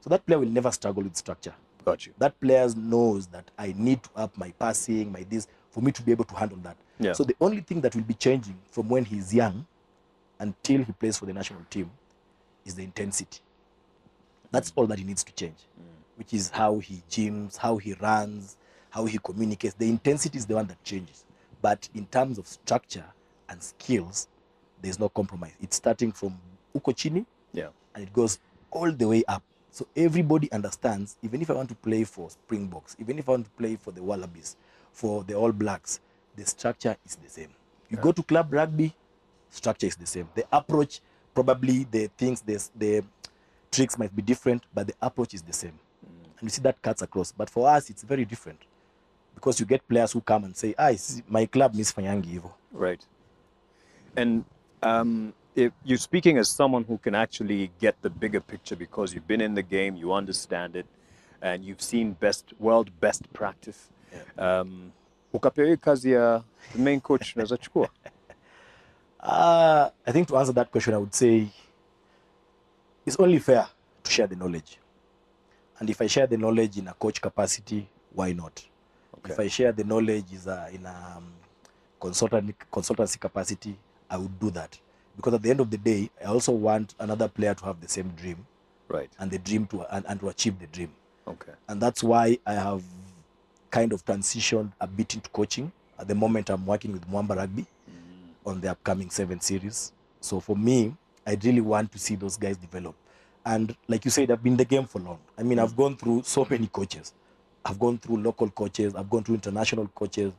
So 0.00 0.10
that 0.10 0.26
player 0.26 0.40
will 0.40 0.48
never 0.48 0.72
struggle 0.72 1.04
with 1.04 1.16
structure. 1.16 1.54
Got 1.84 2.06
you. 2.06 2.12
That 2.18 2.38
player 2.40 2.68
knows 2.76 3.28
that 3.28 3.48
I 3.56 3.74
need 3.76 4.02
to 4.02 4.10
up 4.16 4.36
my 4.36 4.50
passing, 4.58 5.12
my 5.12 5.24
this, 5.28 5.46
for 5.70 5.80
me 5.80 5.92
to 5.92 6.02
be 6.02 6.10
able 6.10 6.24
to 6.24 6.34
handle 6.34 6.58
that. 6.62 6.76
Yeah. 6.98 7.12
So 7.12 7.22
the 7.22 7.36
only 7.40 7.60
thing 7.60 7.80
that 7.82 7.94
will 7.94 8.02
be 8.02 8.14
changing 8.14 8.58
from 8.70 8.88
when 8.88 9.04
he's 9.04 9.32
young 9.32 9.66
until 10.40 10.82
he 10.82 10.92
plays 10.92 11.16
for 11.18 11.26
the 11.26 11.32
national 11.32 11.62
team 11.70 11.90
is 12.68 12.74
the 12.74 12.84
intensity. 12.84 13.40
That's 14.50 14.72
all 14.76 14.86
that 14.86 14.98
he 14.98 15.04
needs 15.04 15.24
to 15.24 15.32
change, 15.32 15.56
which 16.16 16.32
is 16.32 16.50
how 16.50 16.78
he 16.78 17.02
gyms, 17.10 17.56
how 17.56 17.76
he 17.76 17.94
runs, 17.94 18.56
how 18.90 19.04
he 19.06 19.18
communicates. 19.18 19.74
The 19.74 19.88
intensity 19.88 20.38
is 20.38 20.46
the 20.46 20.54
one 20.54 20.66
that 20.68 20.82
changes. 20.84 21.24
But 21.60 21.88
in 21.94 22.06
terms 22.06 22.38
of 22.38 22.46
structure 22.46 23.04
and 23.48 23.62
skills, 23.62 24.28
there's 24.80 24.98
no 24.98 25.08
compromise. 25.08 25.52
It's 25.60 25.76
starting 25.76 26.12
from 26.12 26.38
ukochini, 26.74 27.26
Yeah. 27.52 27.68
and 27.94 28.04
it 28.04 28.12
goes 28.12 28.38
all 28.70 28.92
the 28.92 29.08
way 29.08 29.24
up. 29.26 29.42
So 29.70 29.86
everybody 29.96 30.50
understands, 30.52 31.16
even 31.22 31.42
if 31.42 31.50
I 31.50 31.54
want 31.54 31.68
to 31.70 31.74
play 31.74 32.04
for 32.04 32.30
Springboks, 32.30 32.96
even 32.98 33.18
if 33.18 33.28
I 33.28 33.32
want 33.32 33.44
to 33.46 33.50
play 33.52 33.76
for 33.76 33.90
the 33.92 34.02
Wallabies, 34.02 34.56
for 34.92 35.24
the 35.24 35.34
All 35.34 35.52
Blacks, 35.52 36.00
the 36.36 36.44
structure 36.46 36.96
is 37.04 37.16
the 37.16 37.28
same. 37.28 37.50
You 37.90 37.96
go 37.98 38.12
to 38.12 38.22
club 38.22 38.52
rugby, 38.52 38.94
structure 39.50 39.86
is 39.86 39.96
the 39.96 40.06
same. 40.06 40.28
The 40.34 40.46
approach, 40.52 41.00
probably 41.34 41.84
the 41.90 42.10
things, 42.16 42.40
the, 42.40 42.62
the 42.76 43.04
tricks 43.70 43.98
might 43.98 44.14
be 44.14 44.22
different, 44.22 44.62
but 44.74 44.86
the 44.86 44.94
approach 45.00 45.34
is 45.34 45.42
the 45.42 45.52
same. 45.52 45.78
And 46.40 46.42
you 46.42 46.48
see 46.48 46.62
that 46.62 46.80
cuts 46.82 47.02
across. 47.02 47.32
But 47.32 47.50
for 47.50 47.68
us, 47.68 47.90
it's 47.90 48.02
very 48.02 48.24
different 48.24 48.60
because 49.34 49.60
you 49.60 49.66
get 49.66 49.86
players 49.88 50.12
who 50.12 50.20
come 50.20 50.44
and 50.44 50.56
say, 50.56 50.74
ah, 50.78 50.92
see, 50.96 51.22
my 51.28 51.46
club 51.46 51.74
miss 51.74 51.92
Fanyangi 51.92 52.40
Evo. 52.40 52.52
Right. 52.72 53.04
And 54.16 54.44
um, 54.82 55.32
if 55.54 55.72
you're 55.84 55.98
speaking 55.98 56.38
as 56.38 56.48
someone 56.50 56.84
who 56.84 56.98
can 56.98 57.14
actually 57.14 57.70
get 57.80 58.00
the 58.02 58.10
bigger 58.10 58.40
picture 58.40 58.76
because 58.76 59.14
you've 59.14 59.26
been 59.26 59.40
in 59.40 59.54
the 59.54 59.62
game, 59.62 59.96
you 59.96 60.12
understand 60.12 60.76
it, 60.76 60.86
and 61.42 61.64
you've 61.64 61.82
seen 61.82 62.12
best 62.12 62.52
world 62.58 62.90
best 63.00 63.32
practice. 63.32 63.88
Um, 64.36 64.92
ukapewa 65.32 65.76
kazi 65.76 66.12
ya 66.12 66.42
the 66.72 66.78
main 66.78 67.00
coach 67.00 67.36
unaweza 67.36 67.56
chukua? 67.56 67.88
Uh, 69.20 69.90
I 70.06 70.12
think 70.12 70.28
to 70.28 70.36
answer 70.36 70.52
that 70.52 70.70
question, 70.70 70.94
I 70.94 70.98
would 70.98 71.14
say 71.14 71.48
it's 73.04 73.16
only 73.16 73.38
fair 73.38 73.66
to 74.04 74.10
share 74.10 74.26
the 74.26 74.36
knowledge. 74.36 74.78
And 75.78 75.90
if 75.90 76.00
I 76.00 76.06
share 76.06 76.26
the 76.26 76.36
knowledge 76.36 76.78
in 76.78 76.88
a 76.88 76.94
coach 76.94 77.20
capacity, 77.20 77.88
why 78.12 78.32
not? 78.32 78.64
If 79.24 79.38
I 79.38 79.48
share 79.48 79.72
the 79.72 79.84
knowledge 79.84 80.32
is 80.32 80.46
a, 80.46 80.68
in 80.72 80.86
a 80.86 81.14
um, 81.16 81.32
consultant, 82.00 82.54
consultancy 82.72 83.18
capacity, 83.18 83.76
I 84.08 84.16
would 84.16 84.38
do 84.38 84.50
that. 84.50 84.78
Because 85.16 85.34
at 85.34 85.42
the 85.42 85.50
end 85.50 85.60
of 85.60 85.70
the 85.70 85.76
day, 85.76 86.10
I 86.22 86.26
also 86.28 86.52
want 86.52 86.94
another 87.00 87.28
player 87.28 87.54
to 87.54 87.64
have 87.64 87.80
the 87.80 87.88
same 87.88 88.08
dream 88.10 88.46
Right. 88.88 89.10
and 89.18 89.30
the 89.30 89.38
dream 89.38 89.66
to 89.66 89.84
and, 89.94 90.06
and 90.08 90.20
to 90.20 90.28
achieve 90.28 90.58
the 90.58 90.66
dream. 90.68 90.90
Okay. 91.26 91.52
And 91.68 91.82
that's 91.82 92.02
why 92.02 92.38
I 92.46 92.54
have 92.54 92.82
kind 93.70 93.92
of 93.92 94.04
transitioned 94.04 94.72
a 94.80 94.86
bit 94.86 95.14
into 95.14 95.28
coaching. 95.30 95.72
At 95.98 96.08
the 96.08 96.14
moment, 96.14 96.48
I'm 96.48 96.64
working 96.64 96.92
with 96.92 97.06
Mwamba 97.10 97.36
Rugby 97.36 97.66
on 98.48 98.60
the 98.60 98.70
upcoming 98.70 99.10
seven 99.10 99.40
series. 99.40 99.92
So 100.20 100.40
for 100.40 100.56
me, 100.56 100.94
I 101.26 101.38
really 101.42 101.60
want 101.60 101.92
to 101.92 101.98
see 101.98 102.16
those 102.16 102.36
guys 102.36 102.56
develop. 102.56 102.94
And 103.44 103.76
like 103.86 104.04
you 104.04 104.10
said, 104.10 104.30
I've 104.30 104.42
been 104.42 104.54
in 104.54 104.56
the 104.58 104.64
game 104.64 104.84
for 104.84 104.98
long. 105.00 105.18
I 105.38 105.42
mean, 105.42 105.58
I've 105.58 105.76
gone 105.76 105.96
through 105.96 106.22
so 106.24 106.46
many 106.48 106.66
coaches. 106.66 107.14
I've 107.64 107.78
gone 107.78 107.98
through 107.98 108.18
local 108.22 108.50
coaches. 108.50 108.94
I've 108.94 109.08
gone 109.10 109.24
through 109.24 109.36
international 109.36 109.88
coaches. 109.94 110.32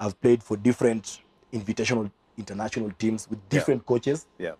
I've 0.00 0.20
played 0.20 0.42
for 0.42 0.56
different 0.56 1.20
invitational 1.52 2.10
international 2.36 2.90
teams 2.98 3.28
with 3.28 3.46
different 3.48 3.84
coaches. 3.84 4.26
Yeah. 4.38 4.52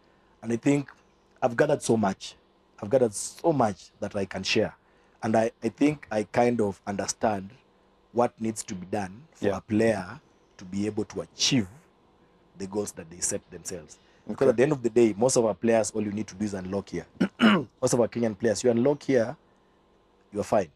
And 0.43 0.53
I 0.53 0.57
think 0.57 0.91
I've 1.41 1.57
gathered 1.57 1.83
so 1.83 1.97
much. 1.97 2.35
I've 2.83 2.91
gathered 2.91 3.15
so 3.15 3.53
much 3.53 3.91
that 4.01 4.17
I 4.17 4.25
can 4.25 4.43
share. 4.43 4.75
And 5.23 5.37
I, 5.37 5.51
I 5.63 5.69
think 5.69 6.07
I 6.11 6.25
kind 6.25 6.61
of 6.61 6.81
understand 6.87 7.51
what 8.13 8.33
needs 8.41 8.63
to 8.65 8.75
be 8.75 8.87
done 8.87 9.23
for 9.33 9.47
Yeah. 9.47 9.57
a 9.59 9.61
player 9.61 10.21
to 10.57 10.65
be 10.65 10.87
able 10.87 11.05
to 11.05 11.21
achieve 11.21 11.69
the 12.59 12.67
goals 12.67 12.93
that 12.93 13.11
they 13.11 13.21
set 13.21 13.41
themselves. 13.51 13.99
Because 14.27 14.49
at 14.49 14.57
the 14.57 14.63
end 14.63 14.73
of 14.73 14.83
the 14.83 14.91
day, 14.91 15.15
most 15.17 15.37
of 15.37 15.45
our 15.47 15.55
players, 15.55 15.91
all 15.93 16.03
you 16.03 16.13
need 16.13 16.27
to 16.27 16.35
do 16.35 16.45
is 16.45 16.55
unlock 16.55 16.91
here. 16.91 17.07
most 17.81 17.95
of 17.95 18.01
our 18.01 18.09
Kenyan 18.09 18.39
players, 18.39 18.63
you 18.63 18.71
unlock 18.71 19.03
here, 19.03 19.37
you're 20.33 20.45
fine. 20.45 20.69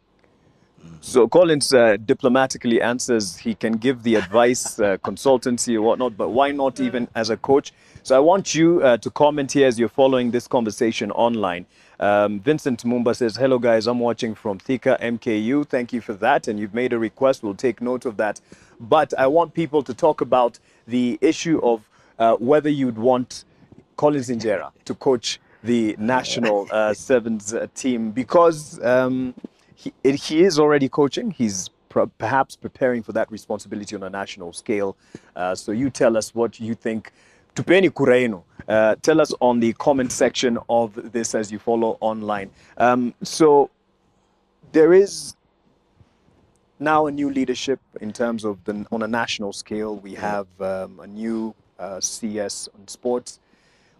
So 1.01 1.29
Collins 1.29 1.73
uh, 1.73 1.97
diplomatically 1.97 2.81
answers 2.81 3.37
he 3.37 3.55
can 3.55 3.75
give 3.75 4.03
the 4.03 4.17
advice, 4.17 4.81
uh, 4.81 4.97
consultancy 5.05 5.77
or 5.77 5.83
whatnot, 5.83 6.17
but 6.17 6.31
why 6.31 6.51
not 6.51 6.81
even 6.81 7.09
as 7.15 7.31
a 7.31 7.37
coach? 7.37 7.73
So 8.03 8.17
I 8.17 8.19
want 8.19 8.55
you 8.55 8.83
uh, 8.83 8.97
to 8.97 9.11
comment 9.11 9.53
here 9.53 9.67
as 9.67 9.79
you're 9.79 9.89
following 9.89 10.31
this 10.31 10.49
conversation 10.49 11.11
online. 11.13 11.67
Um, 12.03 12.41
Vincent 12.41 12.85
Mumba 12.85 13.15
says, 13.15 13.37
Hello 13.37 13.61
guys, 13.61 13.87
I'm 13.87 14.01
watching 14.01 14.35
from 14.35 14.59
Thika 14.59 15.01
MKU. 15.01 15.65
Thank 15.69 15.93
you 15.93 16.01
for 16.01 16.15
that. 16.15 16.49
And 16.49 16.59
you've 16.59 16.75
made 16.75 16.93
a 16.93 16.99
request. 16.99 17.45
We'll 17.45 17.55
take 17.55 17.81
note 17.81 18.07
of 18.07 18.17
that. 18.17 18.41
But 18.81 19.17
I 19.17 19.29
want 19.29 19.55
people 19.55 19.85
to 19.85 19.95
talk 19.95 20.21
about 20.21 20.59
the 20.89 21.17
issue 21.21 21.61
of 21.63 21.89
uh, 22.19 22.35
whether 22.35 22.69
you'd 22.69 22.99
want 22.99 23.45
Collins 23.97 24.31
Injera 24.31 24.73
to 24.85 24.95
coach 24.97 25.41
the 25.63 25.95
national 25.97 26.67
uh, 26.73 26.93
sevens 26.93 27.55
uh, 27.55 27.69
team 27.77 28.11
because 28.11 28.83
um, 28.85 29.33
he, 29.77 29.93
he 30.03 30.43
is 30.43 30.59
already 30.59 30.89
coaching. 30.89 31.31
He's 31.31 31.71
perhaps 32.19 32.57
preparing 32.57 33.05
for 33.05 33.13
that 33.13 33.31
responsibility 33.31 33.95
on 33.95 34.03
a 34.03 34.11
national 34.11 34.53
scale. 34.53 34.97
Uh, 35.37 35.55
so 35.55 35.71
you 35.71 35.89
tell 35.89 36.17
us 36.17 36.35
what 36.35 36.59
you 36.59 36.75
think. 36.75 37.13
Tupeni 37.55 37.91
Kuraino. 37.91 38.45
Uh, 38.67 38.95
tell 39.03 39.21
us 39.21 39.35
on 39.41 39.61
the 39.61 39.73
comment 39.75 40.13
section 40.13 40.59
of 40.69 41.13
this 41.13 41.35
as 41.35 41.53
you 41.53 41.59
follow 41.59 41.99
online. 42.01 42.51
Um, 42.79 43.15
so 43.23 43.71
there 44.73 44.95
is 44.95 45.37
now 46.79 47.07
a 47.07 47.11
new 47.11 47.31
leadership 47.31 47.81
in 48.01 48.13
terms 48.13 48.45
of 48.45 48.63
the 48.65 48.87
on 48.91 49.03
a 49.03 49.09
national 49.09 49.53
scale. 49.53 49.97
We 49.97 50.15
have 50.15 50.47
um, 50.61 51.01
a 51.01 51.07
new 51.07 51.55
uh, 51.79 52.01
CS 52.01 52.69
on 52.75 52.89
sports. 52.89 53.41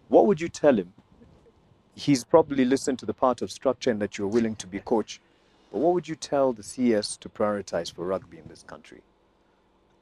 What 0.07 0.25
would 0.25 0.41
you 0.41 0.49
tell 0.49 0.77
him? 0.77 0.93
He's 1.95 2.23
probably 2.23 2.65
listened 2.65 2.97
to 2.99 3.05
the 3.05 3.13
part 3.13 3.41
of 3.41 3.51
structure 3.51 3.91
and 3.91 4.01
that 4.01 4.17
you're 4.17 4.27
willing 4.27 4.55
to 4.55 4.67
be 4.67 4.79
coach. 4.79 5.21
But 5.71 5.79
what 5.79 5.93
would 5.93 6.07
you 6.07 6.15
tell 6.15 6.53
the 6.53 6.63
CS 6.63 7.17
to 7.17 7.29
prioritize 7.29 7.93
for 7.93 8.05
rugby 8.05 8.37
in 8.39 8.47
this 8.47 8.63
country? 8.63 9.01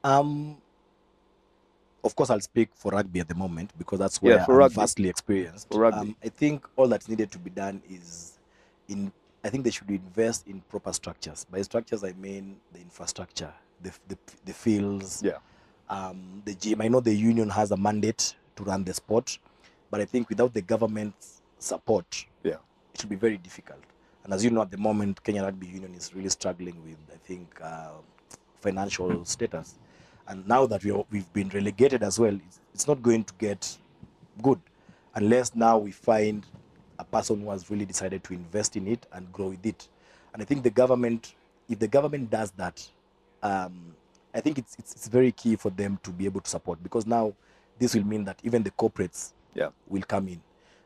Um, 0.04 0.58
of 2.04 2.16
course, 2.16 2.30
I'll 2.30 2.40
speak 2.42 2.70
for 2.74 2.92
rugby 2.92 3.20
at 3.20 3.28
the 3.28 3.36
moment 3.36 3.72
because 3.78 4.00
that's 4.00 4.20
Yeah, 4.22 4.36
where 4.38 4.46
for 4.46 4.54
I'm 4.54 4.60
rugby. 4.60 4.76
vastly 4.76 5.10
experienced. 5.10 5.68
For 5.72 5.82
rugby. 5.82 6.00
Um, 6.00 6.16
I 6.24 6.30
think 6.30 6.68
all 6.76 6.88
that's 6.88 7.08
needed 7.08 7.32
to 7.32 7.40
be 7.40 7.50
done 7.50 7.82
is 7.90 8.40
in. 8.88 9.12
I 9.44 9.50
think 9.50 9.64
they 9.64 9.72
should 9.72 9.90
invest 9.90 10.48
in 10.48 10.62
proper 10.62 10.94
structures. 10.94 11.46
By 11.50 11.62
structures, 11.64 12.04
I 12.04 12.14
mean 12.14 12.58
the 12.74 12.80
infrastructure, 12.80 13.52
the 13.82 13.92
the, 14.08 14.18
the 14.46 14.54
fields, 14.54 15.22
Yeah. 15.24 15.38
um, 15.90 16.42
the 16.46 16.54
gym. 16.54 16.82
I 16.82 16.88
know 16.88 17.00
the 17.00 17.14
union 17.14 17.50
has 17.50 17.72
a 17.72 17.78
mandate 17.78 18.36
to 18.56 18.64
run 18.64 18.84
the 18.84 18.94
sport, 18.94 19.40
but 19.90 20.00
I 20.02 20.06
think 20.06 20.30
without 20.30 20.54
the 20.54 20.62
government's 20.62 21.42
support, 21.60 22.26
Yeah. 22.44 22.58
it 22.94 23.04
will 23.04 23.10
be 23.10 23.16
very 23.16 23.38
difficult. 23.38 23.80
And 24.24 24.34
as 24.34 24.44
you 24.44 24.52
know, 24.52 24.62
at 24.62 24.70
the 24.70 24.78
moment, 24.78 25.24
Kenya 25.24 25.42
Rugby 25.44 25.66
Union 25.68 25.96
is 25.96 26.14
really 26.14 26.30
struggling 26.30 26.76
with, 26.84 26.98
I 27.12 27.18
think, 27.26 27.60
uh, 27.62 27.94
financial 28.60 29.26
status. 29.36 29.80
And 30.32 30.48
now 30.48 30.66
that 30.66 30.82
we 30.86 30.92
are, 30.92 31.04
we've 31.12 31.32
been 31.34 31.50
relegated 31.50 32.04
as 32.04 32.18
well, 32.18 32.34
it's, 32.34 32.62
it's 32.74 32.88
not 32.88 33.02
going 33.04 33.26
to 33.26 33.34
get 33.38 33.78
good 34.42 34.62
unless 35.16 35.54
now 35.54 35.78
we 35.78 35.92
find 35.92 36.46
a 37.00 37.04
person 37.04 37.42
who 37.42 37.50
has 37.50 37.70
really 37.70 37.84
decided 37.84 38.24
to 38.24 38.34
invest 38.34 38.78
in 38.78 38.88
it 38.88 39.06
and 39.12 39.30
grow 39.34 39.50
with 39.50 39.66
it. 39.66 39.90
And 40.34 40.42
I 40.42 40.46
think 40.46 40.64
the 40.64 40.70
government, 40.70 41.36
if 41.68 41.80
the 41.80 41.88
government 41.90 42.30
does 42.30 42.52
that, 42.52 42.88
um, 43.44 43.94
I 44.34 44.40
think 44.40 44.58
it's, 44.58 44.78
it's, 44.80 44.94
it's 44.96 45.10
very 45.10 45.34
key 45.34 45.58
for 45.58 45.70
them 45.70 46.00
to 46.04 46.12
be 46.12 46.24
able 46.24 46.40
to 46.40 46.50
support 46.50 46.82
because 46.82 47.06
now 47.06 47.34
this 47.78 47.94
will 47.94 48.06
mean 48.06 48.24
that 48.24 48.40
even 48.44 48.64
the 48.64 48.72
corporates 48.72 49.34
Yeah. 49.54 49.72
will 49.90 50.04
come 50.04 50.30
in. 50.30 50.40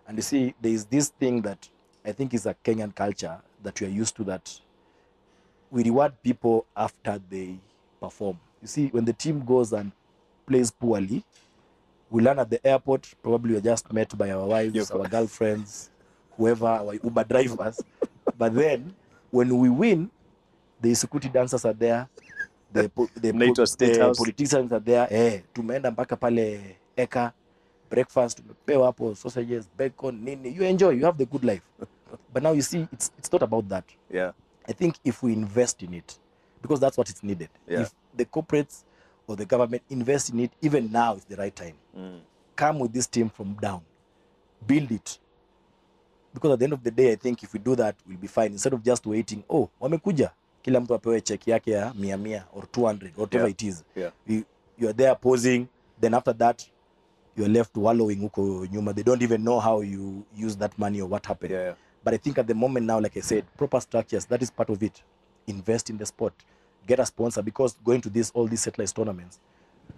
And 0.07 0.17
you 0.17 0.23
see, 0.23 0.55
there 0.59 0.71
is 0.71 0.85
this 0.85 1.09
thing 1.09 1.43
that 1.43 1.69
I 2.03 2.13
think 2.13 2.33
is 2.33 2.47
a 2.47 2.55
Kenyan 2.63 2.95
culture 2.95 3.37
that 3.61 3.79
we 3.79 3.85
are 3.85 3.91
used 3.91 4.15
to 4.15 4.23
that 4.23 4.59
we 5.69 5.83
reward 5.83 6.13
people 6.23 6.65
after 6.75 7.21
they 7.29 7.59
perform. 8.01 8.39
You 8.65 8.69
see, 8.69 8.87
when 8.87 9.05
the 9.05 9.13
team 9.13 9.45
goes 9.45 9.73
and 9.73 9.91
plays 10.47 10.71
poorly, 10.71 11.23
we 12.09 12.23
learn 12.23 12.39
at 12.39 12.49
the 12.49 12.65
airport, 12.65 13.13
probably 13.21 13.53
we're 13.53 13.61
just 13.61 13.93
met 13.93 14.17
by 14.17 14.31
our 14.31 14.43
wives, 14.47 14.73
Yep. 14.73 14.91
our 14.95 15.07
girlfriends, 15.07 15.91
whoever, 16.35 16.65
our 16.65 16.95
Uber 16.95 17.23
drivers. 17.25 17.79
but 18.39 18.55
then 18.55 18.95
when 19.29 19.55
we 19.59 19.69
win, 19.69 20.09
the 20.81 20.95
security 20.95 21.29
dancers 21.29 21.63
are 21.63 21.73
there, 21.73 22.07
the, 22.73 22.89
the, 23.21 23.31
NATO 23.33 23.65
State 23.65 23.93
the 23.97 24.01
House. 24.01 24.17
politicians 24.17 24.71
are 24.73 24.79
there. 24.79 25.07
Eh, 25.11 25.41
tumeenda 25.53 25.91
mpaka 25.91 26.15
pale 26.15 26.75
eka 26.95 27.33
breakfast 27.89 28.37
tumepewa 28.37 28.85
hapo 28.85 29.15
sausages 29.15 29.69
bacon 29.77 30.21
nini 30.23 30.55
you 30.57 30.63
enjoy 30.63 30.89
you 30.97 31.05
have 31.05 31.17
the 31.17 31.25
good 31.25 31.43
life 31.43 31.61
but 32.33 32.43
now 32.43 32.51
you 32.53 32.61
see 32.61 32.87
it's, 32.91 33.11
it's 33.19 33.31
not 33.31 33.43
about 33.43 33.67
that 33.67 33.83
Yeah. 34.11 34.31
I 34.67 34.73
think 34.73 34.95
if 35.03 35.21
we 35.23 35.33
invest 35.33 35.83
in 35.83 35.93
it, 35.93 36.17
because 36.61 36.79
that's 36.79 36.97
what 36.97 37.09
it's 37.09 37.21
needed. 37.23 37.49
Yeah. 37.67 37.81
If 37.81 37.93
the 38.17 38.25
corporates 38.25 38.83
or 39.27 39.35
the 39.35 39.45
government 39.45 39.83
invest 39.89 40.29
in 40.29 40.39
it, 40.39 40.51
even 40.61 40.91
now 40.91 41.15
is 41.15 41.25
the 41.25 41.35
right 41.35 41.55
time. 41.55 41.75
Mm. 41.97 42.19
Come 42.55 42.79
with 42.79 42.93
this 42.93 43.07
team 43.07 43.29
from 43.29 43.53
down, 43.53 43.81
build 44.65 44.91
it. 44.91 45.19
Because 46.33 46.51
at 46.53 46.59
the 46.59 46.65
end 46.65 46.73
of 46.73 46.83
the 46.83 46.91
day, 46.91 47.11
I 47.11 47.15
think 47.15 47.43
if 47.43 47.53
we 47.53 47.59
do 47.59 47.75
that, 47.75 47.95
we'll 48.07 48.17
be 48.17 48.27
fine. 48.27 48.51
Instead 48.51 48.73
of 48.73 48.83
just 48.83 49.05
waiting, 49.05 49.43
oh, 49.49 49.69
wamekuja, 49.81 50.31
kila 50.61 50.79
mtu 50.79 50.93
apewe 50.93 51.21
check 51.21 51.47
yake 51.47 51.71
ya 51.71 51.93
mia 51.93 52.17
mia 52.17 52.45
or 52.53 52.63
200, 52.71 53.11
whatever 53.17 53.45
Yeah. 53.45 53.51
it 53.51 53.61
is. 53.63 53.83
Yeah. 53.95 54.11
You, 54.27 54.43
you 54.77 54.87
are 54.89 54.93
there 54.93 55.15
posing, 55.15 55.67
then 56.01 56.13
after 56.13 56.33
that, 56.37 56.65
you're 57.37 57.49
left 57.53 57.77
wallowing 57.77 58.15
huko 58.19 58.65
nyuma. 58.71 58.93
They 58.93 59.03
don't 59.03 59.21
even 59.23 59.43
know 59.43 59.59
how 59.59 59.81
you 59.81 60.25
use 60.35 60.57
that 60.57 60.77
money 60.79 61.01
or 61.01 61.07
what 61.09 61.25
happened. 61.25 61.51
Yeah. 61.53 61.63
yeah. 61.65 61.75
But 62.03 62.13
I 62.13 62.17
think 62.17 62.37
at 62.37 62.47
the 62.47 62.53
moment 62.53 62.85
now, 62.85 62.99
like 62.99 63.17
I 63.17 63.21
said, 63.21 63.45
proper 63.57 63.81
structures, 63.81 64.25
that 64.25 64.41
is 64.41 64.51
part 64.51 64.69
of 64.69 64.83
it. 64.83 65.03
Invest 65.47 65.89
in 65.89 65.97
the 65.97 66.05
sport. 66.05 66.33
Get 66.85 66.99
a 66.99 67.05
sponsor 67.05 67.41
because 67.41 67.75
going 67.83 68.01
to 68.01 68.09
this 68.09 68.31
all 68.35 68.47
these 68.47 68.61
satellite 68.61 68.93
tournaments, 68.95 69.39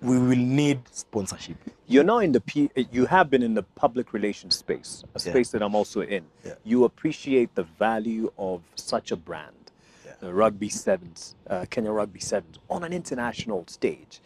we 0.01 0.17
will 0.17 0.37
need 0.37 0.79
sponsorship. 0.91 1.57
You're 1.87 2.03
now 2.03 2.19
in 2.19 2.31
the 2.31 2.39
P. 2.41 2.69
You 2.91 3.05
have 3.07 3.29
been 3.29 3.43
in 3.43 3.53
the 3.55 3.63
public 3.63 4.13
relations 4.13 4.55
space, 4.55 5.03
a 5.15 5.19
Yeah. 5.19 5.31
space 5.31 5.49
that 5.51 5.61
I'm 5.61 5.75
also 5.75 6.01
in. 6.01 6.25
Yeah. 6.45 6.53
You 6.63 6.85
appreciate 6.85 7.53
the 7.55 7.63
value 7.63 8.31
of 8.37 8.61
such 8.75 9.11
a 9.11 9.15
brand, 9.17 9.71
Yeah. 10.05 10.13
the 10.21 10.33
Rugby 10.33 10.69
Sevens, 10.69 11.35
uh, 11.49 11.65
Kenya 11.69 11.91
Rugby 11.91 12.19
Sevens, 12.19 12.57
on 12.69 12.83
an 12.83 12.93
international 12.93 13.65
stage. 13.67 14.21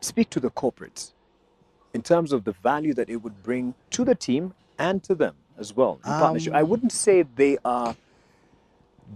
Speak 0.00 0.30
to 0.30 0.40
the 0.40 0.50
corporates 0.50 1.12
in 1.94 2.02
terms 2.02 2.32
of 2.32 2.44
the 2.44 2.52
value 2.52 2.94
that 2.94 3.08
it 3.08 3.16
would 3.16 3.42
bring 3.42 3.74
to 3.90 4.04
the 4.04 4.14
team 4.14 4.54
and 4.78 5.02
to 5.04 5.14
them 5.14 5.34
as 5.58 5.74
well 5.74 5.94
in 6.04 6.10
partnership. 6.12 6.52
I 6.54 6.60
Um, 6.62 6.68
wouldn't 6.68 6.92
say 6.92 7.22
they 7.22 7.58
are. 7.64 7.96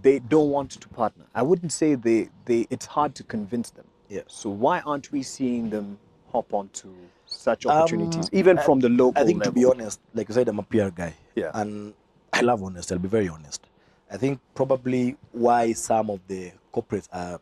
They 0.02 0.18
don't 0.20 0.50
want 0.50 0.70
to 0.72 0.88
partner. 0.88 1.24
I 1.34 1.42
wouldn't 1.42 1.72
say 1.72 1.94
they. 1.94 2.28
They. 2.44 2.66
It's 2.70 2.86
hard 2.86 3.14
to 3.16 3.24
convince 3.24 3.70
them. 3.70 3.84
Yeah. 4.08 4.22
So 4.26 4.48
why 4.50 4.80
aren't 4.80 5.10
we 5.12 5.22
seeing 5.22 5.70
them 5.70 5.98
hop 6.32 6.52
onto 6.54 6.90
such 7.26 7.66
Um, 7.66 7.72
opportunities, 7.72 8.28
even 8.32 8.58
I- 8.58 8.62
from 8.62 8.80
the 8.80 8.88
local 8.88 9.22
I 9.22 9.26
think 9.26 9.42
to 9.42 9.52
be 9.52 9.64
honest, 9.64 10.00
like 10.14 10.30
I 10.30 10.34
said, 10.34 10.48
I'm 10.48 10.58
a 10.58 10.62
PR 10.62 10.88
guy. 10.90 11.14
Yeah. 11.34 11.50
And 11.54 11.94
I 12.32 12.40
love 12.42 12.62
honesty. 12.62 12.94
I'll 12.94 12.98
be 13.00 13.08
very 13.08 13.28
honest. 13.28 13.66
I 14.10 14.16
think 14.16 14.40
probably 14.54 15.16
why 15.32 15.72
some 15.72 16.08
of 16.10 16.20
the 16.28 16.52
corporates 16.72 17.08
are 17.12 17.40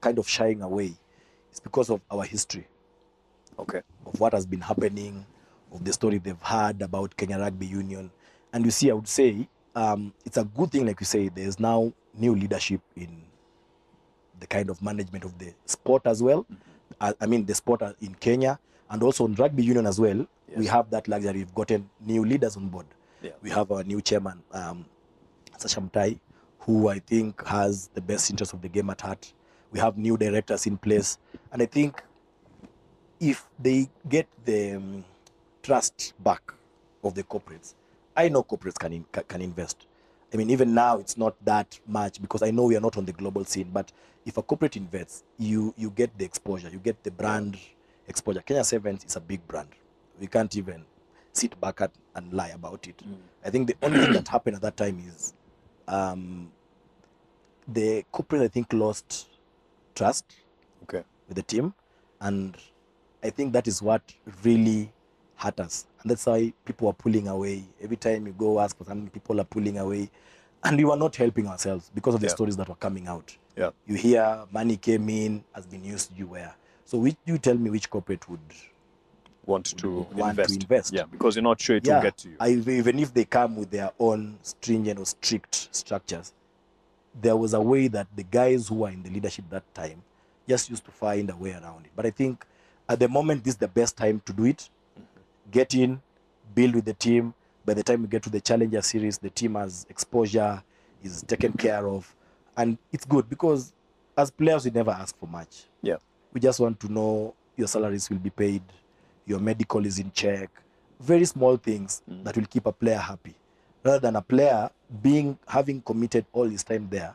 kind 0.00 0.18
of 0.18 0.28
shying 0.28 0.62
away 0.62 0.94
is 1.52 1.60
because 1.60 1.90
of 1.90 2.00
our 2.10 2.24
history. 2.24 2.66
okay. 3.58 3.82
of 4.06 4.18
what 4.20 4.32
has 4.32 4.46
been 4.46 4.60
happening, 4.60 5.26
of 5.72 5.84
the 5.84 5.92
story 5.92 6.18
they've 6.18 6.40
heard 6.42 6.80
about 6.80 7.16
Kenya 7.16 7.38
Rugby 7.38 7.66
Union. 7.66 8.10
And 8.52 8.64
you 8.64 8.70
see, 8.70 8.90
I 8.90 8.94
would 8.94 9.08
say 9.08 9.48
um, 9.78 10.12
it's 10.24 10.36
a 10.36 10.44
good 10.44 10.72
thing, 10.72 10.86
like 10.86 10.98
you 10.98 11.06
say, 11.06 11.28
there's 11.28 11.60
now 11.60 11.92
new 12.14 12.34
leadership 12.34 12.80
in 12.96 13.22
the 14.40 14.46
kind 14.46 14.70
of 14.70 14.82
management 14.82 15.24
of 15.24 15.38
the 15.38 15.54
sport 15.66 16.02
as 16.04 16.20
well. 16.20 16.44
I, 17.00 17.14
I 17.20 17.26
mean, 17.26 17.46
the 17.46 17.54
sport 17.54 17.82
in 18.00 18.14
Kenya 18.16 18.58
and 18.90 19.02
also 19.04 19.24
in 19.26 19.34
rugby 19.34 19.62
union 19.62 19.86
as 19.86 20.00
well. 20.00 20.26
We 20.56 20.66
have 20.66 20.90
that 20.90 21.06
luxury. 21.06 21.38
We've 21.38 21.54
gotten 21.54 21.88
new 22.04 22.24
leaders 22.24 22.56
on 22.56 22.68
board. 22.68 22.86
Yeah. 23.22 23.32
We 23.40 23.50
have 23.50 23.70
our 23.70 23.84
new 23.84 24.00
chairman, 24.00 24.42
um, 24.52 24.84
who 26.60 26.88
I 26.88 26.98
think 26.98 27.46
has 27.46 27.88
the 27.94 28.00
best 28.00 28.30
interest 28.30 28.54
of 28.54 28.62
the 28.62 28.68
game 28.68 28.90
at 28.90 29.00
heart. 29.00 29.32
We 29.70 29.78
have 29.78 29.96
new 29.96 30.16
directors 30.16 30.66
in 30.66 30.76
place. 30.78 31.18
And 31.52 31.62
I 31.62 31.66
think 31.66 32.02
if 33.20 33.46
they 33.60 33.88
get 34.08 34.26
the 34.44 34.72
um, 34.72 35.04
trust 35.62 36.14
back 36.18 36.52
of 37.04 37.14
the 37.14 37.22
corporates, 37.22 37.74
I 38.18 38.28
know 38.28 38.42
corporates 38.42 38.78
can, 38.78 38.92
in, 38.92 39.04
can 39.28 39.40
invest. 39.40 39.86
I 40.34 40.36
mean, 40.36 40.50
even 40.50 40.74
now 40.74 40.98
it's 40.98 41.16
not 41.16 41.36
that 41.44 41.78
much 41.86 42.20
because 42.20 42.42
I 42.42 42.50
know 42.50 42.64
we 42.64 42.76
are 42.76 42.80
not 42.80 42.96
on 42.96 43.04
the 43.04 43.12
global 43.12 43.44
scene. 43.44 43.70
But 43.72 43.92
if 44.26 44.36
a 44.36 44.42
corporate 44.42 44.76
invests, 44.76 45.22
you 45.38 45.72
you 45.76 45.90
get 45.90 46.18
the 46.18 46.24
exposure, 46.24 46.68
you 46.68 46.80
get 46.80 47.02
the 47.04 47.10
brand 47.12 47.56
exposure. 48.08 48.40
Kenya 48.42 48.64
Sevens 48.64 49.04
is 49.04 49.16
a 49.16 49.20
big 49.20 49.46
brand. 49.46 49.68
We 50.20 50.26
can't 50.26 50.54
even 50.56 50.84
sit 51.32 51.58
back 51.60 51.80
at, 51.80 51.92
and 52.16 52.32
lie 52.32 52.48
about 52.48 52.88
it. 52.88 53.00
I 53.44 53.50
think 53.50 53.68
the 53.68 53.76
only 53.82 54.00
thing 54.00 54.12
that 54.14 54.28
happened 54.28 54.56
at 54.56 54.62
that 54.62 54.76
time 54.76 54.98
is 55.08 55.32
um, 55.86 56.50
the 57.68 58.04
corporate, 58.10 58.42
I 58.42 58.48
think, 58.48 58.72
lost 58.72 59.28
trust 59.94 60.24
Okay. 60.82 61.04
with 61.28 61.36
the 61.36 61.42
team. 61.42 61.72
And 62.20 62.56
I 63.22 63.30
think 63.30 63.52
that 63.52 63.68
is 63.68 63.80
what 63.80 64.02
really 64.42 64.92
hurt 65.38 65.58
us. 65.60 65.86
And 66.02 66.10
that's 66.10 66.26
why 66.26 66.52
people 66.64 66.88
are 66.88 66.92
pulling 66.92 67.28
away. 67.28 67.64
Every 67.80 67.96
time 67.96 68.26
you 68.26 68.32
go 68.32 68.60
ask 68.60 68.76
for 68.76 68.84
something, 68.84 69.08
people 69.08 69.40
are 69.40 69.44
pulling 69.44 69.78
away. 69.78 70.10
And 70.64 70.76
we 70.76 70.84
were 70.84 70.96
not 70.96 71.14
helping 71.16 71.46
ourselves 71.46 71.90
because 71.94 72.14
of 72.16 72.20
the 72.20 72.26
Yeah. 72.26 72.32
stories 72.32 72.56
that 72.56 72.68
were 72.68 72.74
coming 72.74 73.06
out. 73.06 73.36
Yeah. 73.56 73.70
You 73.86 73.94
hear 73.94 74.44
money 74.52 74.76
came 74.76 75.08
in, 75.08 75.44
has 75.54 75.64
been 75.66 75.84
used 75.84 76.10
you 76.16 76.26
where. 76.26 76.54
So 76.84 76.98
which, 76.98 77.16
you 77.24 77.38
tell 77.38 77.54
me 77.56 77.70
which 77.70 77.88
corporate 77.88 78.28
would 78.28 78.40
Want 79.46 79.64
to 79.78 79.88
Want 80.02 80.16
to 80.18 80.24
invest. 80.28 80.62
invest. 80.62 80.92
Yeah, 80.92 81.04
because 81.10 81.36
you're 81.36 81.42
not 81.42 81.58
sure 81.58 81.76
it 81.76 81.86
will 81.86 82.02
get 82.02 82.18
to 82.18 82.28
you. 82.28 82.36
I, 82.38 82.50
even 82.50 82.98
if 82.98 83.14
they 83.14 83.24
come 83.24 83.56
with 83.56 83.70
their 83.70 83.90
own 83.98 84.38
stringent 84.42 84.98
or 85.00 85.06
strict 85.06 85.74
structures, 85.74 86.34
there 87.18 87.34
was 87.34 87.54
a 87.54 87.60
way 87.60 87.88
that 87.88 88.08
the 88.14 88.24
guys 88.24 88.68
who 88.68 88.74
were 88.74 88.90
in 88.90 89.02
the 89.02 89.08
leadership 89.10 89.46
that 89.48 89.62
time 89.74 90.02
just 90.46 90.68
used 90.68 90.84
to 90.84 90.90
find 90.90 91.30
a 91.30 91.36
way 91.36 91.52
around 91.52 91.86
it. 91.86 91.92
But 91.96 92.04
I 92.04 92.10
think 92.10 92.44
at 92.88 92.98
the 93.00 93.08
moment, 93.08 93.44
this 93.44 93.54
is 93.54 93.58
the 93.58 93.68
best 93.68 93.96
time 93.96 94.20
to 94.26 94.32
do 94.34 94.44
it. 94.44 94.68
Get 95.50 95.74
in, 95.74 96.00
build 96.54 96.74
with 96.74 96.84
the 96.84 96.94
team. 96.94 97.34
By 97.64 97.74
the 97.74 97.82
time 97.82 98.02
we 98.02 98.08
get 98.08 98.22
to 98.24 98.30
the 98.30 98.40
Challenger 98.40 98.82
Series, 98.82 99.18
the 99.18 99.30
team 99.30 99.54
has 99.54 99.86
exposure, 99.90 100.62
is 101.02 101.22
taken 101.22 101.52
care 101.52 101.86
of. 101.88 102.14
and 102.58 102.76
it's 102.92 103.04
good 103.06 103.28
because 103.30 103.72
as 104.16 104.30
players 104.32 104.64
we 104.64 104.70
never 104.72 104.90
ask 104.90 105.16
for 105.16 105.28
much 105.28 105.64
Yeah. 105.80 105.98
we 106.32 106.40
just 106.40 106.58
want 106.60 106.80
to 106.80 106.92
know 106.92 107.34
your 107.56 107.68
salaries 107.68 108.10
will 108.10 108.18
be 108.18 108.30
paid 108.30 108.62
your 109.26 109.38
medical 109.38 109.86
is 109.86 109.98
in 110.00 110.10
check 110.10 110.50
very 110.98 111.24
small 111.24 111.56
things 111.56 112.02
mm. 112.10 112.24
that 112.24 112.36
will 112.36 112.46
keep 112.46 112.66
a 112.66 112.72
player 112.72 112.98
happy 112.98 113.34
rather 113.84 114.00
than 114.00 114.16
a 114.16 114.22
player 114.22 114.70
being 115.02 115.38
having 115.46 115.80
committed 115.82 116.24
all 116.32 116.48
his 116.48 116.64
time 116.64 116.88
there 116.90 117.14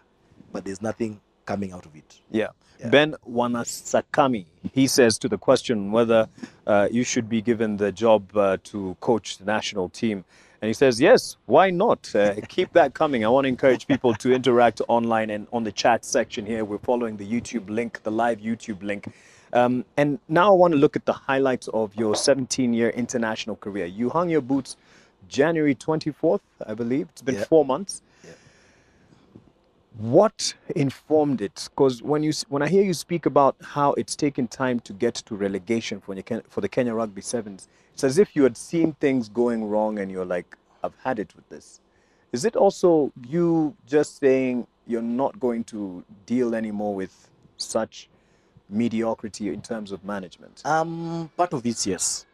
but 0.53 0.63
there's 0.63 0.81
nothing 0.81 1.19
coming 1.45 1.73
out 1.73 1.85
of 1.85 1.93
it 1.95 2.21
Yeah. 2.31 2.51
Yeah. 2.79 2.89
Ben 2.89 3.15
Wanasakami, 3.29 4.45
he 4.73 4.87
says 4.87 5.17
to 5.19 5.29
the 5.29 5.37
question 5.37 5.91
whether 5.91 6.27
uh, 6.67 6.89
you 6.91 7.03
should 7.03 7.29
be 7.29 7.41
given 7.41 7.77
the 7.77 7.91
job 7.91 8.35
uh, 8.35 8.57
to 8.65 8.97
coach 8.99 9.37
the 9.37 9.45
national 9.45 9.87
team. 9.89 10.25
And 10.61 10.67
he 10.67 10.73
says, 10.73 10.99
yes, 10.99 11.37
why 11.45 11.69
not? 11.69 12.13
Uh, 12.15 12.35
keep 12.47 12.73
that 12.73 12.93
coming. 12.95 13.23
I 13.23 13.27
want 13.29 13.45
to 13.45 13.49
encourage 13.49 13.85
people 13.85 14.13
to 14.15 14.33
interact 14.33 14.81
online 14.87 15.29
and 15.29 15.45
on 15.53 15.63
the 15.63 15.71
chat 15.71 16.03
section 16.03 16.45
here. 16.45 16.65
We're 16.65 16.79
following 16.79 17.17
the 17.17 17.27
YouTube 17.29 17.69
link, 17.69 18.01
the 18.03 18.11
live 18.11 18.39
YouTube 18.39 18.81
link. 18.81 19.13
Um, 19.51 19.85
and 19.97 20.17
now 20.27 20.47
I 20.51 20.55
want 20.55 20.71
to 20.73 20.79
look 20.79 20.95
at 20.95 21.05
the 21.05 21.13
highlights 21.13 21.67
of 21.67 21.93
your 21.95 22.15
17 22.15 22.73
year 22.73 22.89
international 22.89 23.57
career. 23.57 23.85
You 23.85 24.09
hung 24.09 24.29
your 24.29 24.41
boots 24.41 24.75
January 25.27 25.75
24th, 25.75 26.39
I 26.65 26.73
believe. 26.73 27.09
It's 27.11 27.21
been 27.21 27.35
Yeah. 27.35 27.43
four 27.43 27.63
months. 27.63 28.01
What 29.97 30.53
informed 30.75 31.41
it? 31.41 31.69
Because 31.69 32.01
when 32.01 32.23
you 32.23 32.33
when 32.49 32.61
i 32.61 32.67
hear 32.67 32.83
you 32.83 32.93
speak 32.93 33.25
about 33.25 33.55
how 33.61 33.93
it's 33.93 34.15
taken 34.15 34.47
time 34.47 34.79
to 34.81 34.93
get 34.93 35.15
to 35.15 35.35
relegation 35.35 36.01
for, 36.01 36.15
the 36.15 36.43
for 36.49 36.61
the 36.61 36.69
kenya 36.69 36.93
rugby 36.93 37.21
sevens 37.21 37.67
it's 37.93 38.03
as 38.03 38.17
if 38.17 38.35
you 38.35 38.43
had 38.43 38.57
seen 38.57 38.93
things 38.93 39.29
going 39.29 39.69
wrong 39.69 39.99
and 39.99 40.11
you're 40.11 40.25
like 40.25 40.57
i've 40.83 40.95
had 41.03 41.19
it 41.19 41.35
with 41.35 41.47
this. 41.49 41.79
Is 42.31 42.45
it 42.45 42.55
also 42.55 43.11
you 43.27 43.75
just 43.85 44.17
saying 44.17 44.65
you're 44.87 45.03
not 45.03 45.39
going 45.39 45.63
to 45.65 46.03
deal 46.25 46.55
anymore 46.55 46.95
with 46.95 47.29
such 47.57 48.09
mediocrity 48.69 49.49
in 49.49 49.61
terms 49.61 49.91
of 49.91 50.03
management? 50.03 50.63
Um 50.65 51.29
part 51.37 51.53
of 51.53 51.65
it 51.65 51.85
yes. 51.85 52.25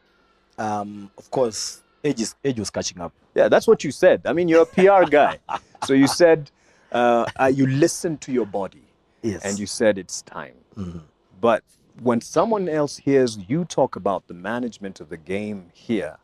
Um 0.57 1.11
of 1.17 1.29
course 1.29 1.83
age 2.03 2.21
is 2.21 2.35
age 2.45 2.57
was 2.57 2.69
catching 2.69 3.01
up. 3.01 3.11
Yeah 3.35 3.49
that's 3.49 3.67
what 3.67 3.83
you 3.83 3.91
said. 3.91 4.21
I 4.25 4.31
mean 4.31 4.47
you're 4.47 4.63
a 4.63 4.65
pr 4.65 5.09
guy. 5.09 5.39
So 5.85 5.93
you 5.93 6.07
said 6.07 6.51
uh, 6.91 7.25
uh, 7.39 7.45
you 7.45 7.65
listened 7.67 8.19
to 8.21 8.31
your 8.31 8.45
body 8.45 8.83
yes 9.21 9.43
and 9.45 9.59
you 9.59 9.65
said 9.67 9.97
it's 9.97 10.21
time 10.23 10.55
Mhm. 10.77 11.01
But 11.41 11.63
when 12.01 12.21
someone 12.21 12.69
else 12.69 12.97
hears 12.97 13.37
you 13.47 13.65
talk 13.65 13.95
about 13.95 14.27
the 14.27 14.33
management 14.33 14.99
of 14.99 15.09
the 15.09 15.17
game 15.17 15.69
here, 15.73 16.17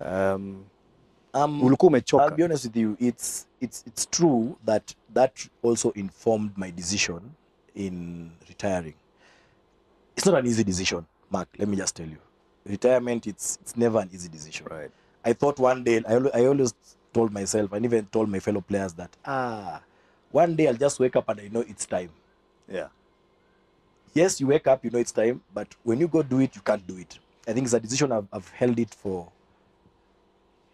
um, 0.00 0.66
um. 1.34 1.60
I'll 2.20 2.30
be 2.30 2.42
honest 2.44 2.64
with 2.64 2.76
you. 2.76 2.96
It's 3.00 3.46
it's 3.60 3.84
it's 3.86 4.06
true 4.06 4.58
that 4.64 4.94
that 5.14 5.46
also 5.62 5.90
informed 5.92 6.56
my 6.56 6.70
decision 6.70 7.34
in 7.74 8.32
retiring. 8.48 8.94
It's 10.16 10.26
not 10.26 10.38
an 10.38 10.46
easy 10.46 10.64
decision, 10.64 11.06
Mark. 11.30 11.48
Let 11.58 11.68
me 11.68 11.76
just 11.76 11.94
tell 11.96 12.08
you, 12.08 12.18
retirement. 12.64 13.26
It's 13.26 13.58
it's 13.60 13.76
never 13.76 13.98
an 14.00 14.10
easy 14.12 14.28
decision. 14.28 14.66
Right. 14.70 14.90
I 15.24 15.32
thought 15.34 15.58
one 15.58 15.84
day. 15.84 16.02
I 16.08 16.14
I 16.34 16.46
always 16.46 16.74
told 17.16 17.32
myself, 17.32 17.72
and 17.72 17.84
even 17.88 18.06
told 18.06 18.28
my 18.28 18.40
fellow 18.46 18.60
players 18.60 18.92
that 18.94 19.10
ah, 19.24 19.80
one 20.30 20.54
day 20.56 20.66
I'll 20.68 20.74
just 20.86 21.00
wake 21.00 21.16
up 21.16 21.28
and 21.30 21.40
I 21.40 21.48
know 21.48 21.64
it's 21.72 21.86
time. 21.86 22.10
Yeah. 22.68 22.88
Yes, 24.14 24.40
you 24.40 24.46
wake 24.48 24.66
up, 24.66 24.84
you 24.84 24.90
know 24.90 24.98
it's 24.98 25.12
time, 25.12 25.40
but 25.54 25.68
when 25.84 26.00
you 26.00 26.08
go 26.08 26.22
do 26.22 26.40
it, 26.40 26.54
you 26.56 26.62
can't 26.62 26.86
do 26.86 26.96
it. 26.98 27.18
I 27.48 27.52
think 27.52 27.64
it's 27.66 27.74
a 27.74 27.80
decision 27.80 28.12
I've, 28.12 28.26
I've 28.32 28.48
held 28.50 28.78
it 28.78 28.94
for. 28.94 29.28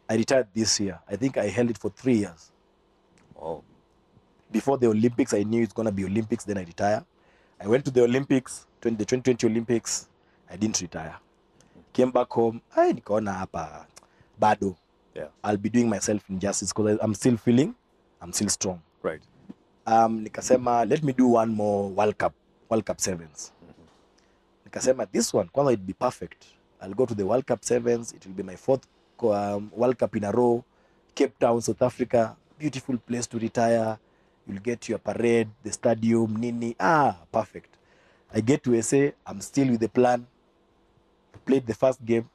I 0.08 0.16
retired 0.16 0.48
this 0.54 0.78
year. 0.80 0.98
I 1.08 1.16
think 1.16 1.36
I 1.36 1.46
held 1.48 1.70
it 1.70 1.78
for 1.78 1.90
three 1.90 2.16
years 2.24 2.50
Oh. 3.40 3.62
before 4.52 4.78
the 4.78 4.86
Olympics, 4.88 5.34
I 5.34 5.42
knew 5.44 5.62
it's 5.62 5.72
gonna 5.72 5.92
be 5.92 6.04
Olympics. 6.04 6.44
Then 6.44 6.58
I 6.58 6.62
retire. 6.64 7.04
I 7.60 7.66
went 7.66 7.84
to 7.86 7.90
the 7.90 8.02
Olympics, 8.02 8.66
20, 8.80 8.96
the 8.96 9.04
2020 9.04 9.46
Olympics. 9.46 10.08
I 10.50 10.56
didn't 10.56 10.80
retire. 10.80 11.16
Came 11.92 12.10
back 12.10 12.30
home. 12.30 12.60
I 12.76 12.86
didn't 12.92 13.04
nikaona 13.04 13.32
hapa 13.32 13.86
bado. 14.40 14.76
Yeah. 15.14 15.26
I'll 15.44 15.56
be 15.56 15.68
doing 15.68 15.88
myself 15.88 16.22
injustice 16.30 16.72
because 16.72 16.98
I'm 17.02 17.14
still 17.14 17.36
feeling, 17.36 17.74
I'm 18.20 18.32
still 18.32 18.48
strong. 18.48 18.80
Right. 19.02 19.20
Um, 19.86 20.24
nikasema 20.24 20.88
let 20.88 21.02
me 21.02 21.12
do 21.12 21.26
one 21.26 21.52
more 21.52 21.90
World 21.90 22.16
Cup, 22.18 22.32
World 22.68 22.84
Cup 22.84 23.00
sevens. 23.00 23.52
Nikasema 24.66 25.06
this 25.12 25.34
one, 25.34 25.48
kwanza 25.48 25.72
it'd 25.72 25.86
be 25.86 25.92
perfect. 25.92 26.46
I'll 26.80 26.94
go 26.94 27.06
to 27.06 27.14
the 27.14 27.24
World 27.26 27.46
Cup 27.46 27.64
sevens. 27.64 28.12
It 28.12 28.26
will 28.26 28.34
be 28.34 28.42
my 28.42 28.56
fourth 28.56 28.86
um, 29.22 29.70
World 29.74 29.98
Cup 29.98 30.16
in 30.16 30.24
a 30.24 30.32
row. 30.32 30.64
Cape 31.14 31.38
Town, 31.38 31.60
South 31.60 31.82
Africa, 31.82 32.36
beautiful 32.58 32.96
place 32.98 33.26
to 33.28 33.38
retire. 33.38 33.98
You'll 34.46 34.60
get 34.60 34.88
your 34.88 34.98
parade, 34.98 35.48
the 35.62 35.70
stadium, 35.70 36.36
nini. 36.36 36.74
Ah, 36.80 37.16
perfect. 37.30 37.76
I 38.34 38.40
get 38.40 38.64
to 38.64 38.80
SA. 38.82 39.10
I'm 39.26 39.40
still 39.40 39.68
with 39.68 39.80
the 39.80 39.88
plan. 39.88 40.26
Played 41.44 41.66
the 41.66 41.74
first 41.74 42.04
game. 42.04 42.28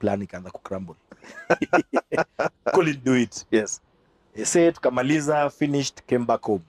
Plan 0.00 0.22
ikaanza 0.22 0.50
kucrumble. 0.50 0.94
Couldn't 2.74 3.04
do 3.04 3.14
it. 3.14 3.44
Yes. 3.50 3.80
SA 4.44 4.72
tukamaliza, 4.72 5.50
finished, 5.50 6.00
came 6.06 6.24
back 6.24 6.42
home. 6.42 6.64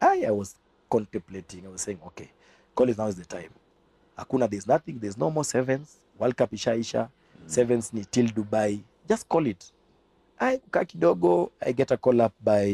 I, 0.00 0.24
I 0.26 0.30
was 0.30 0.54
contemplating. 0.88 1.66
I 1.66 1.68
was 1.68 1.82
saying, 1.82 1.98
okay, 2.06 2.28
call 2.74 2.88
it 2.88 2.96
now 2.98 3.08
is 3.08 3.16
the 3.16 3.24
time. 3.24 3.50
Hakuna, 4.16 4.48
there's 4.48 4.66
nothing, 4.66 4.98
there's 5.00 5.18
no 5.18 5.30
more 5.30 5.44
sevens. 5.44 5.96
World 6.18 6.36
Cup 6.36 6.52
ishaisha. 6.52 7.08
Sevens 7.46 7.92
ni 7.92 8.04
till 8.04 8.28
Dubai. 8.28 8.80
Just 9.08 9.28
call 9.28 9.46
it. 9.46 9.72
I 10.38 10.58
kukaa 10.58 10.84
kidogo, 10.84 11.50
I 11.60 11.72
get 11.72 11.90
a 11.90 11.96
call 11.96 12.20
up 12.20 12.32
by 12.44 12.64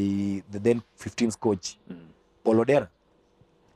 the 0.51 0.59
then 0.59 0.81
15th 0.99 1.39
coach, 1.39 1.77
Paul 2.43 2.55
Odera. 2.65 2.87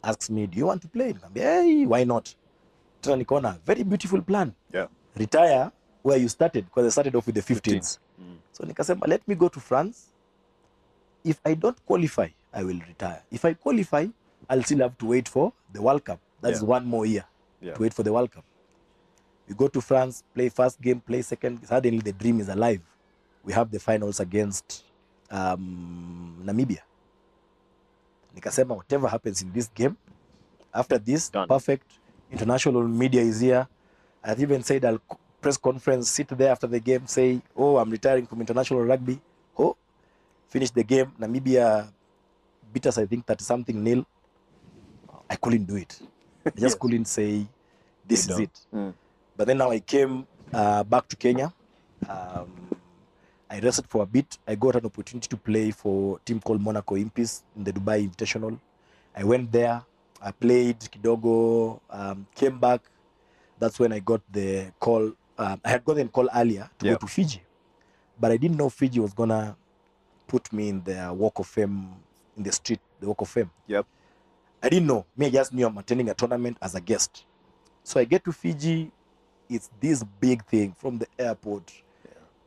Asks 0.03 0.29
me, 0.29 0.45
do 0.47 0.57
you 0.59 0.67
want 0.67 0.81
to 0.81 0.87
play? 0.87 1.13
Nikamwambia, 1.13 1.43
hey, 1.63 1.85
why 1.85 2.03
not? 2.03 2.35
Tena 3.01 3.17
nikaona, 3.17 3.57
very 3.65 3.83
beautiful 3.83 4.21
plan. 4.21 4.53
Yeah. 4.73 4.87
Retire 5.15 5.71
where 6.03 6.17
you 6.17 6.27
started, 6.29 6.65
because 6.65 6.85
I 6.85 6.89
started 6.89 7.15
off 7.15 7.25
with 7.25 7.35
the 7.35 7.41
15s. 7.41 7.97
So 8.51 8.63
nikasema, 8.65 9.07
let 9.07 9.27
me 9.27 9.35
go 9.35 9.47
to 9.49 9.59
France. 9.59 10.11
If 11.23 11.39
I 11.45 11.55
don't 11.55 11.77
qualify, 11.85 12.27
I 12.53 12.63
will 12.63 12.79
retire. 12.87 13.23
If 13.31 13.45
I 13.45 13.53
qualify, 13.55 14.07
I'll 14.49 14.63
still 14.63 14.79
have 14.79 14.97
to 14.97 15.05
wait 15.07 15.29
for 15.29 15.53
the 15.71 15.81
World 15.81 16.03
Cup. 16.03 16.19
That's 16.41 16.61
Yeah. 16.61 16.67
one 16.67 16.85
more 16.85 17.05
year 17.05 17.23
Yeah. 17.61 17.73
to 17.73 17.81
wait 17.81 17.93
for 17.93 18.03
the 18.03 18.11
World 18.11 18.29
Cup. 18.31 18.43
We 19.47 19.55
go 19.55 19.67
to 19.69 19.81
France, 19.81 20.23
play 20.33 20.49
first 20.49 20.81
game, 20.81 20.99
play 20.99 21.21
second. 21.21 21.65
Suddenly 21.65 21.99
the 21.99 22.11
dream 22.13 22.39
is 22.41 22.49
alive. 22.49 22.81
We 23.43 23.53
have 23.53 23.71
the 23.71 23.79
finals 23.79 24.19
against 24.19 24.83
um, 25.31 26.37
Namibia. 26.45 26.81
Nikasema 28.35 28.75
whatever 28.75 29.07
happens 29.07 29.41
in 29.41 29.51
this 29.53 29.69
game, 29.73 29.95
after 30.73 30.97
this, 30.97 31.29
Done. 31.31 31.47
perfect. 31.47 31.91
International 32.31 32.83
media 32.87 33.21
is 33.21 33.39
here. 33.39 33.67
I've 34.23 34.41
even 34.41 34.63
said 34.63 34.85
I'll 34.85 34.99
press 35.43 35.57
conference, 35.57 36.09
sit 36.09 36.29
there 36.29 36.51
after 36.51 36.67
the 36.67 36.79
game, 36.79 37.05
say, 37.05 37.41
oh, 37.55 37.75
I'm 37.77 37.89
retiring 37.91 38.25
from 38.25 38.39
international 38.39 38.81
rugby. 38.81 39.19
Oh, 39.59 39.75
finish 40.47 40.71
the 40.71 40.83
game. 40.83 41.11
Namibia 41.19 41.91
beat 42.71 42.87
us, 42.87 42.97
I 42.97 43.05
think, 43.05 43.25
30 43.27 43.43
something 43.43 43.83
nil. 43.83 44.05
I 45.29 45.35
couldn't 45.35 45.65
do 45.65 45.75
it. 45.75 45.99
I 46.45 46.49
just 46.51 46.61
Yes. 46.63 46.75
couldn't 46.75 47.05
say, 47.05 47.45
this 48.07 48.27
You 48.27 48.31
is 48.31 48.37
don't. 48.37 48.41
it. 48.41 48.55
Mm. 48.73 48.93
But 49.35 49.47
then 49.47 49.57
now 49.57 49.69
I 49.71 49.79
came 49.79 50.25
uh, 50.53 50.83
back 50.83 51.07
to 51.09 51.15
Kenya. 51.15 51.51
Um, 52.07 52.51
I 53.49 53.59
rested 53.59 53.85
for 53.87 54.03
a 54.03 54.05
bit. 54.05 54.37
I 54.47 54.55
got 54.55 54.75
an 54.75 54.85
opportunity 54.85 55.27
to 55.27 55.37
play 55.37 55.71
for 55.71 56.17
a 56.17 56.19
team 56.25 56.39
called 56.39 56.61
Monaco 56.61 56.95
Impis 56.95 57.43
in 57.55 57.63
the 57.63 57.73
Dubai 57.73 58.07
Invitational. 58.09 58.57
I 59.15 59.23
went 59.23 59.51
there. 59.51 59.83
I 60.21 60.31
played 60.31 60.79
kidogo. 60.79 61.79
Um, 61.89 62.25
came 62.35 62.57
back. 62.59 62.81
That's 63.59 63.79
when 63.79 63.91
I 63.93 63.99
got 63.99 64.21
the 64.31 64.71
call. 64.79 65.11
Um, 65.43 65.59
I 65.65 65.69
had 65.71 65.83
gotten 65.83 66.07
call 66.07 66.29
earlier 66.33 66.69
to 66.79 66.85
Yeah. 66.85 66.93
go 66.93 66.99
to 66.99 67.07
Fiji, 67.07 67.41
but 68.19 68.31
I 68.31 68.37
didn't 68.37 68.55
know 68.57 68.69
Fiji 68.69 68.99
was 69.01 69.13
gonna 69.13 69.57
put 70.27 70.53
me 70.53 70.69
in 70.69 70.81
the 70.83 71.13
Walk 71.13 71.39
of 71.39 71.47
Fame 71.47 71.89
in 72.37 72.43
the 72.43 72.51
street, 72.51 72.79
the 72.99 73.07
Walk 73.07 73.21
of 73.21 73.29
Fame. 73.29 73.51
Yep. 73.67 73.85
I 74.63 74.69
didn't 74.69 74.87
know. 74.87 75.05
Me, 75.17 75.25
I 75.25 75.29
just 75.29 75.53
knew 75.53 75.67
I'm 75.67 75.77
attending 75.77 76.09
a 76.09 76.13
tournament 76.13 76.57
as 76.61 76.75
a 76.75 76.79
guest. 76.81 77.25
So 77.83 77.99
I 77.99 78.05
get 78.05 78.23
to 78.23 78.31
Fiji. 78.31 78.89
It's 79.49 79.69
this 79.81 80.01
big 80.21 80.45
thing 80.45 80.73
from 80.79 80.97
the 80.97 81.07
airport. 81.19 81.69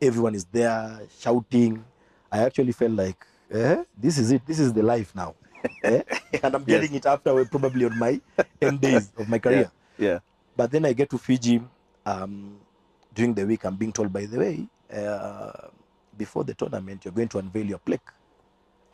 Everyone 0.00 0.34
is 0.34 0.46
there 0.46 0.98
shouting. 1.18 1.84
I 2.32 2.38
actually 2.38 2.72
felt 2.72 2.92
like, 2.92 3.26
eh, 3.50 3.84
this 3.96 4.16
is 4.16 4.30
it. 4.32 4.46
This 4.46 4.58
is 4.58 4.72
the 4.72 4.82
life 4.82 5.14
now. 5.14 5.34
Eh? 5.84 6.02
And 6.42 6.54
I'm 6.54 6.64
getting 6.64 6.94
it 6.94 7.04
after 7.04 7.44
probably 7.44 7.84
on 7.84 7.98
my 7.98 8.20
end 8.62 8.80
days 8.80 9.12
of 9.18 9.28
my 9.28 9.38
career. 9.38 9.70
Yeah. 9.98 10.20
But 10.56 10.70
then 10.70 10.86
I 10.86 10.92
get 10.94 11.10
to 11.10 11.18
Fiji 11.18 11.60
um, 12.06 12.56
during 13.16 13.34
the 13.34 13.44
week. 13.44 13.64
I'm 13.64 13.74
being 13.74 13.92
told, 13.92 14.12
by 14.12 14.26
the 14.26 14.38
way, 14.38 14.66
uh, 14.94 15.50
before 16.16 16.44
the 16.44 16.54
tournament, 16.54 17.04
you're 17.04 17.12
going 17.14 17.28
to 17.28 17.38
unveil 17.38 17.66
your 17.66 17.78
plaque 17.78 18.12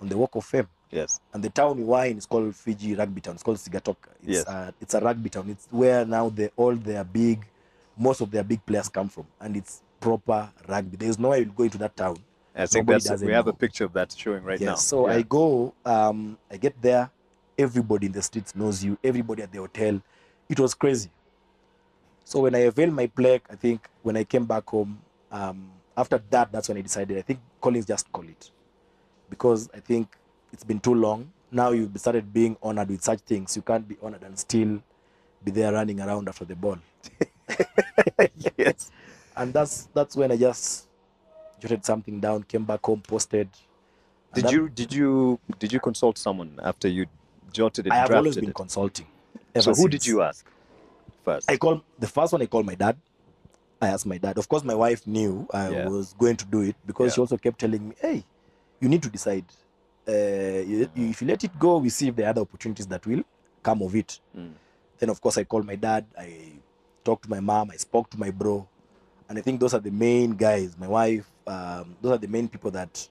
on 0.00 0.08
the 0.08 0.16
Walk 0.16 0.34
of 0.36 0.44
Fame 0.46 0.68
Yes. 0.90 1.20
and 1.34 1.42
the 1.44 1.50
town 1.50 1.78
you 1.78 1.92
are 1.92 2.06
in 2.06 2.16
is 2.18 2.26
called 2.26 2.54
Fiji 2.56 2.94
Rugby 2.94 3.20
Town. 3.20 3.34
It's 3.34 3.42
called 3.42 3.58
Sigatoka. 3.58 4.08
It's, 4.22 4.38
Yes. 4.38 4.46
uh, 4.46 4.72
it's 4.80 4.94
a 4.94 5.00
rugby 5.00 5.28
town. 5.28 5.50
It's 5.50 5.68
where 5.70 6.04
now 6.06 6.28
the 6.30 6.50
all 6.56 6.74
their 6.74 7.04
big, 7.04 7.44
most 7.98 8.20
of 8.22 8.30
their 8.30 8.44
big 8.44 8.64
players 8.64 8.88
come 8.88 9.08
from, 9.08 9.26
and 9.40 9.56
it's 9.56 9.82
proper 10.00 10.50
rugby. 10.68 10.96
There 10.96 11.08
is 11.10 11.18
no 11.18 11.28
way 11.30 11.40
you'll 11.40 11.52
go 11.52 11.64
into 11.64 11.78
that 11.78 11.96
town 11.96 12.16
I 12.54 12.66
think 12.66 12.86
Nobody 12.86 13.08
that's 13.08 13.22
we 13.22 13.32
have 13.32 13.46
a 13.46 13.52
picture 13.52 13.84
of 13.84 13.92
that 13.94 14.12
showing 14.16 14.42
right 14.44 14.60
yes. 14.60 14.68
now. 14.68 14.74
So 14.76 15.08
Yeah. 15.08 15.14
I 15.16 15.22
go, 15.22 15.72
um, 15.84 16.36
I 16.50 16.56
get 16.58 16.80
there, 16.82 17.10
everybody 17.56 18.06
in 18.06 18.12
the 18.12 18.20
streets 18.22 18.54
knows 18.54 18.84
you, 18.84 18.98
everybody 19.02 19.42
at 19.42 19.50
the 19.50 19.58
hotel. 19.58 20.00
It 20.48 20.60
was 20.60 20.74
crazy. 20.74 21.10
So 22.24 22.40
when 22.40 22.54
I 22.54 22.60
availed 22.60 22.92
my 22.92 23.06
plaque, 23.06 23.42
I 23.50 23.56
think 23.56 23.88
when 24.02 24.16
I 24.16 24.24
came 24.24 24.44
back 24.46 24.68
home, 24.68 25.00
um, 25.30 25.70
after 25.96 26.20
that, 26.30 26.52
that's 26.52 26.68
when 26.68 26.78
I 26.78 26.80
decided, 26.80 27.18
I 27.18 27.22
think 27.22 27.40
Collins 27.60 27.86
just 27.86 28.10
call 28.12 28.24
it. 28.24 28.50
Because 29.28 29.68
I 29.74 29.80
think 29.80 30.16
it's 30.52 30.64
been 30.64 30.80
too 30.80 30.94
long. 30.94 31.30
Now 31.50 31.70
you've 31.70 31.98
started 31.98 32.32
being 32.32 32.56
honored 32.62 32.88
with 32.88 33.02
such 33.02 33.20
things. 33.20 33.56
You 33.56 33.62
can't 33.62 33.86
be 33.86 33.96
honored 34.02 34.22
and 34.22 34.38
still 34.38 34.82
be 35.44 35.50
there 35.50 35.72
running 35.72 36.00
around 36.00 36.28
after 36.28 36.44
the 36.44 36.54
ball. 36.56 36.78
yes. 38.56 38.90
And 39.36 39.52
that's 39.52 39.88
that's 39.94 40.16
when 40.16 40.30
I 40.32 40.36
just 40.36 40.88
jotted 41.60 41.84
something 41.84 42.20
down, 42.20 42.42
came 42.44 42.64
back 42.64 42.84
home, 42.84 43.00
posted. 43.00 43.48
Did 44.34 44.44
that- 44.44 44.52
you 44.52 44.68
did 44.68 44.92
you 44.92 45.38
did 45.58 45.72
you 45.72 45.80
consult 45.80 46.18
someone 46.18 46.58
after 46.62 46.88
you 46.88 47.06
jotted 47.52 47.86
it, 47.86 47.92
I 47.92 47.96
have 47.96 48.08
drafted 48.08 48.18
always 48.18 48.36
been 48.36 48.50
it? 48.50 48.54
consulting. 48.54 49.06
So 49.58 49.74
who 49.74 49.88
did 49.88 50.06
you 50.06 50.22
ask 50.22 50.46
first? 51.24 51.50
I 51.50 51.56
call 51.56 51.82
the 51.98 52.06
first 52.08 52.32
one. 52.32 52.42
I 52.42 52.46
called 52.46 52.66
my 52.66 52.74
dad. 52.74 52.96
I 53.80 53.88
asked 53.88 54.06
my 54.06 54.18
dad. 54.18 54.38
Of 54.38 54.48
course, 54.48 54.62
my 54.64 54.74
wife 54.74 55.06
knew 55.06 55.46
I 55.52 55.70
Yeah. 55.70 55.88
was 55.88 56.14
going 56.18 56.36
to 56.36 56.44
do 56.44 56.60
it 56.62 56.76
because 56.86 57.14
she 57.14 57.20
also 57.20 57.36
kept 57.36 57.58
telling 57.58 57.88
me, 57.88 57.94
"Hey, 58.00 58.24
you 58.80 58.88
need 58.88 59.02
to 59.02 59.10
decide. 59.10 59.44
Uh, 60.08 60.12
you, 60.12 60.88
you- 60.94 61.10
if 61.10 61.20
you 61.22 61.28
let 61.28 61.42
it 61.44 61.56
go, 61.58 61.78
we 61.78 61.88
see 61.88 62.08
if 62.08 62.16
there 62.16 62.26
are 62.26 62.30
other 62.30 62.42
opportunities 62.42 62.86
that 62.88 63.04
will 63.06 63.22
come 63.62 63.82
of 63.82 63.94
it." 63.96 64.20
Mm. 64.36 64.52
Then, 64.98 65.10
of 65.10 65.20
course, 65.20 65.36
I 65.38 65.44
called 65.44 65.66
my 65.66 65.74
dad. 65.76 66.04
I 66.18 66.52
talked 67.04 67.24
to 67.24 67.30
my 67.30 67.40
mom. 67.40 67.70
I 67.72 67.76
spoke 67.76 68.08
to 68.10 68.18
my 68.18 68.30
bro, 68.30 68.68
and 69.28 69.36
I 69.38 69.42
think 69.42 69.58
those 69.60 69.74
are 69.74 69.80
the 69.80 69.90
main 69.90 70.32
guys. 70.36 70.76
My 70.78 70.86
wife. 70.88 71.26
Um, 71.46 71.96
those 72.00 72.12
are 72.12 72.18
the 72.18 72.28
main 72.28 72.46
people 72.48 72.70
that 72.70 73.08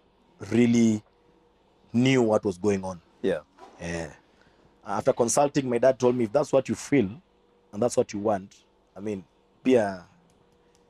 really 0.51 1.03
knew 1.93 2.21
what 2.21 2.45
was 2.45 2.57
going 2.57 2.83
on. 2.85 3.01
yeah. 3.21 3.39
Yeah. 3.81 4.13
After 4.85 5.11
consulting, 5.13 5.69
my 5.69 5.77
dad 5.79 5.99
told 5.99 6.15
me 6.15 6.23
if 6.25 6.31
that's 6.31 6.53
what 6.53 6.69
you 6.69 6.75
feel 6.75 7.09
and 7.73 7.81
that's 7.83 7.97
what 7.97 8.13
you 8.13 8.19
want, 8.19 8.55
I 8.97 8.99
mean, 8.99 9.23
pia 9.63 10.05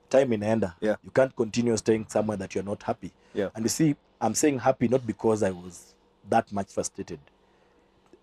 time 0.10 0.34
inaenda. 0.34 0.74
Yeah. 0.82 0.96
You 1.04 1.12
can't 1.12 1.36
continue 1.36 1.78
staying 1.78 2.06
somewhere 2.10 2.38
that 2.38 2.56
you're 2.56 2.70
not 2.70 2.84
happy. 2.84 3.12
Yeah. 3.34 3.50
And 3.56 3.66
you 3.66 3.70
see, 3.70 3.96
I'm 4.22 4.36
saying 4.36 4.60
happy 4.60 4.88
not 4.88 5.06
because 5.08 5.44
I 5.44 5.52
was 5.52 5.96
that 6.30 6.52
much 6.52 6.68
frustrated. 6.74 7.20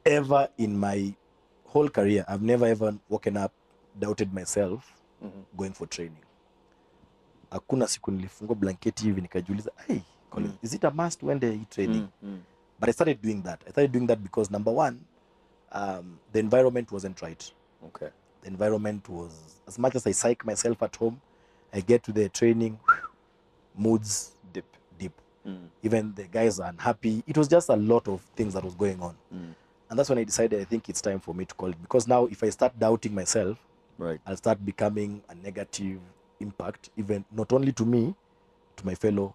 Ever 0.05 0.49
in 0.59 0.79
my 0.79 1.15
whole 1.67 1.89
career, 1.89 2.25
I've 2.29 2.43
never 2.43 2.67
ever 2.67 2.95
woken 3.09 3.37
up, 3.37 3.53
doubted 3.99 4.33
myself 4.35 4.95
Mhm. 5.23 5.45
going 5.57 5.73
for 5.73 5.87
training. 5.89 6.23
Hakuna 7.51 7.87
siku 7.89 8.11
nilifungua 8.11 8.57
blanketi 8.57 9.05
hivi 9.05 9.21
nikajiuliza, 9.21 9.71
hey, 9.87 9.99
Colin, 10.31 10.49
Mm. 10.49 10.57
is 10.63 10.75
it 10.75 10.85
a 10.85 10.91
must 10.91 11.23
uende 11.23 11.51
hii 11.51 11.65
training? 11.71 12.09
mm-hmm. 12.23 12.39
But 12.81 12.89
I 12.89 12.93
started 12.93 13.21
doing 13.23 13.43
that. 13.43 13.61
I 13.67 13.71
started 13.71 13.93
doing 13.93 14.07
that 14.07 14.19
because 14.19 14.53
number 14.53 14.73
one, 14.75 14.99
um, 15.73 16.19
the 16.33 16.39
environment 16.41 16.93
wasn't 16.93 17.21
right. 17.21 17.53
Okay. 17.87 18.09
The 18.43 18.49
environment 18.49 19.09
was 19.09 19.61
as 19.67 19.79
much 19.79 19.95
as 19.95 20.07
I 20.07 20.13
psych 20.13 20.45
myself 20.45 20.83
at 20.83 20.95
home, 20.97 21.21
I 21.73 21.81
get 21.81 22.03
to 22.05 22.13
the 22.13 22.29
training, 22.29 22.79
moods 23.77 24.33
Dip. 24.53 24.65
deep. 24.99 25.13
Mm, 25.47 25.69
Even 25.83 26.15
the 26.15 26.25
guys 26.25 26.59
are 26.61 26.69
unhappy. 26.71 27.23
It 27.27 27.37
was 27.37 27.49
just 27.49 27.69
a 27.69 27.77
lot 27.77 28.09
of 28.09 28.21
things 28.37 28.55
that 28.55 28.65
was 28.65 28.75
going 28.75 29.01
on. 29.03 29.17
mm. 29.35 29.55
And 29.91 29.99
that's 29.99 30.09
when 30.11 30.19
I 30.19 30.25
decided 30.25 30.61
I 30.61 30.65
think 30.65 30.89
it's 30.91 31.01
time 31.01 31.19
for 31.19 31.35
me 31.35 31.45
to 31.47 31.55
call 31.55 31.71
it. 31.71 31.81
Because 31.81 32.07
now 32.07 32.27
if 32.27 32.43
I 32.43 32.51
start 32.51 32.79
doubting 32.79 33.15
myself, 33.15 33.59
Right. 33.97 34.21
I'll 34.27 34.37
start 34.37 34.65
becoming 34.65 35.23
a 35.29 35.35
negative 35.35 35.99
impact, 36.39 36.91
even 36.97 37.25
not 37.33 37.53
only 37.53 37.73
to 37.73 37.85
me, 37.85 38.15
to 38.77 38.87
my 38.87 38.95
fellow 38.95 39.35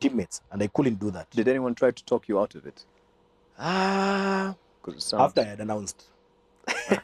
teammates. 0.00 0.42
And 0.50 0.62
I 0.62 0.66
couldn't 0.66 0.98
do 1.00 1.10
that. 1.12 1.30
Did 1.30 1.48
anyone 1.48 1.74
try 1.74 1.92
to 1.92 2.04
talk 2.04 2.28
you 2.28 2.38
out 2.38 2.54
of 2.54 2.66
it? 2.66 2.84
Ah, 3.58 4.54
sounds- 4.98 5.14
after 5.14 5.40
I 5.40 5.44
had 5.44 5.60
announced. 5.60 6.08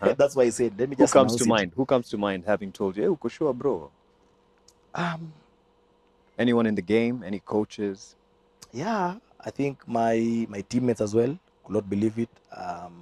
That's 0.01 0.37
why 0.37 0.45
I 0.45 0.51
said, 0.51 0.79
let 0.79 0.89
me 0.89 0.97
who 0.97 1.07
comes 1.07 1.37
to 1.37 1.45
it. 1.45 1.49
mind? 1.49 1.73
Who 1.77 1.85
comes 1.87 2.09
to 2.11 2.17
mind 2.19 2.45
having 2.47 2.71
told 2.73 2.97
you, 2.97 3.03
"Hey, 3.03 3.09
uko 3.09 3.31
sure, 3.31 3.53
bro"? 3.55 3.91
Um, 4.95 5.33
Anyone 6.39 6.67
in 6.67 6.75
the 6.75 6.83
game? 6.83 7.23
Any 7.25 7.41
coaches? 7.41 8.15
yeah, 8.73 9.17
I 9.41 9.51
think 9.51 9.87
my 9.89 10.47
my 10.49 10.61
teammates 10.61 11.01
as 11.01 11.15
well 11.15 11.37
could 11.65 11.73
not 11.75 11.89
believe 11.91 12.19
it. 12.19 12.29
Um, 12.55 12.93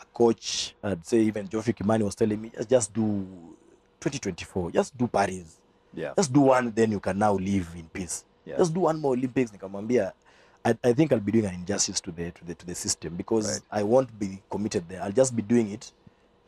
a 0.00 0.04
coach, 0.12 0.74
I'd 0.82 1.06
say 1.06 1.20
even 1.20 1.48
Geoffrey 1.48 1.72
Kimani 1.72 2.02
was 2.02 2.14
telling 2.14 2.40
me, 2.40 2.50
just, 2.54 2.68
just 2.68 2.92
do 2.92 3.02
2024, 4.00 4.72
just 4.72 4.96
do 4.98 5.06
Paris, 5.06 5.58
Yeah. 5.94 6.12
just 6.16 6.32
do 6.32 6.40
one, 6.40 6.72
then 6.74 6.90
you 6.92 7.00
can 7.00 7.18
now 7.18 7.32
live 7.34 7.68
in 7.76 7.88
peace. 7.92 8.24
Yeah. 8.44 8.56
Just 8.58 8.74
do 8.74 8.80
one 8.80 9.00
more 9.00 9.12
Olympics. 9.14 9.52
Nikamwambia, 9.52 10.12
I, 10.64 10.76
I 10.84 10.92
think 10.92 11.12
I'll 11.12 11.20
be 11.20 11.32
doing 11.32 11.46
an 11.46 11.54
injustice 11.54 12.00
to 12.02 12.12
the 12.12 12.30
to 12.30 12.44
the 12.44 12.54
to 12.54 12.66
the 12.66 12.74
system 12.74 13.16
because 13.16 13.48
Right. 13.70 13.80
I 13.80 13.82
won't 13.82 14.16
be 14.18 14.40
committed 14.50 14.88
there. 14.88 15.02
I'll 15.02 15.10
just 15.12 15.34
be 15.34 15.42
doing 15.42 15.70
it 15.70 15.92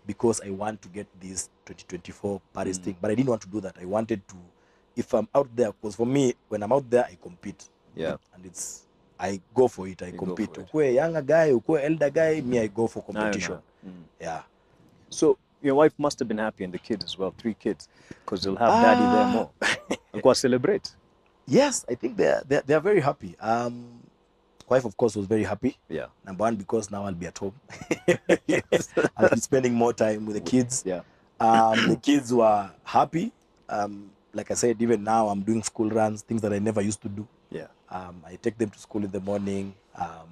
because 0.06 0.40
I 0.40 0.50
want 0.50 0.82
to 0.82 0.88
get 0.88 1.06
this 1.20 1.48
2024 1.66 2.40
Paris 2.52 2.78
Mm. 2.78 2.82
thing. 2.82 2.96
But 3.00 3.10
I 3.10 3.14
didn't 3.16 3.30
want 3.30 3.42
to 3.42 3.48
do 3.48 3.60
that. 3.62 3.76
I 3.80 3.84
wanted 3.86 4.26
to, 4.28 4.36
if 4.96 5.12
I'm 5.14 5.26
out 5.34 5.48
there, 5.56 5.72
because 5.72 5.96
for 5.96 6.06
me, 6.06 6.34
when 6.48 6.62
I'm 6.62 6.72
out 6.72 6.88
there, 6.90 7.04
I 7.04 7.16
compete. 7.20 7.68
Yeah. 7.96 8.16
And 8.34 8.44
it's, 8.46 8.82
I 9.18 9.40
go 9.54 9.66
for 9.66 9.88
it. 9.88 10.00
I 10.02 10.06
You 10.08 10.18
compete. 10.18 10.54
for 10.54 10.60
it. 10.60 10.68
Ukwe 10.72 10.94
younger 10.94 11.22
guy, 11.22 11.50
ukwe 11.52 11.82
elder 11.84 12.10
guy, 12.10 12.40
me, 12.40 12.58
I 12.60 12.66
go 12.68 12.86
for 12.86 13.02
I 13.02 13.06
don't 13.06 13.14
competition. 13.22 13.58
Mm. 13.86 13.92
Yeah. 14.20 14.42
So 15.08 15.38
your 15.62 15.74
wife 15.76 15.94
must 15.98 16.18
have 16.20 16.28
been 16.28 16.38
happy, 16.38 16.62
and 16.64 16.72
the 16.72 16.78
kids 16.78 17.04
as 17.04 17.18
well, 17.18 17.34
three 17.38 17.54
kids, 17.54 17.88
because 18.24 18.42
they'll 18.42 18.56
have 18.56 18.82
daddy 18.82 19.00
there 19.00 19.24
Ah. 19.24 19.32
more. 19.32 19.50
and 20.12 20.22
go 20.22 20.32
celebrate. 20.34 20.92
Yes, 21.46 21.84
I 21.88 21.94
think 21.94 22.16
they're, 22.16 22.42
they're, 22.46 22.62
they're 22.62 22.80
very 22.80 23.00
happy. 23.00 23.36
Um, 23.40 24.00
wife, 24.68 24.84
of 24.84 24.96
course, 24.96 25.16
was 25.16 25.26
very 25.26 25.44
happy. 25.44 25.76
Yeah. 25.88 26.06
Number 26.24 26.42
one, 26.42 26.56
because 26.56 26.90
now 26.90 27.04
I'll 27.04 27.14
be 27.14 27.26
at 27.26 27.38
home. 27.38 27.54
Yes. 28.46 28.92
I'll 29.16 29.30
be 29.30 29.40
spending 29.40 29.74
more 29.74 29.92
time 29.92 30.26
with 30.26 30.36
the 30.36 30.40
kids. 30.40 30.82
Yeah. 30.86 31.00
Um, 31.40 31.88
the 31.88 31.96
kids 31.96 32.32
were 32.32 32.70
happy. 32.84 33.32
Um, 33.68 34.10
like 34.32 34.50
I 34.50 34.54
said, 34.54 34.80
even 34.80 35.04
now 35.04 35.28
I'm 35.28 35.42
doing 35.42 35.62
school 35.62 35.90
runs, 35.90 36.22
things 36.22 36.42
that 36.42 36.52
I 36.52 36.58
never 36.58 36.80
used 36.80 37.02
to 37.02 37.08
do. 37.08 37.26
Yeah. 37.50 37.66
Um, 37.90 38.22
I 38.26 38.36
take 38.36 38.58
them 38.58 38.70
to 38.70 38.78
school 38.78 39.04
in 39.04 39.10
the 39.10 39.20
morning. 39.20 39.74
Um, 39.96 40.28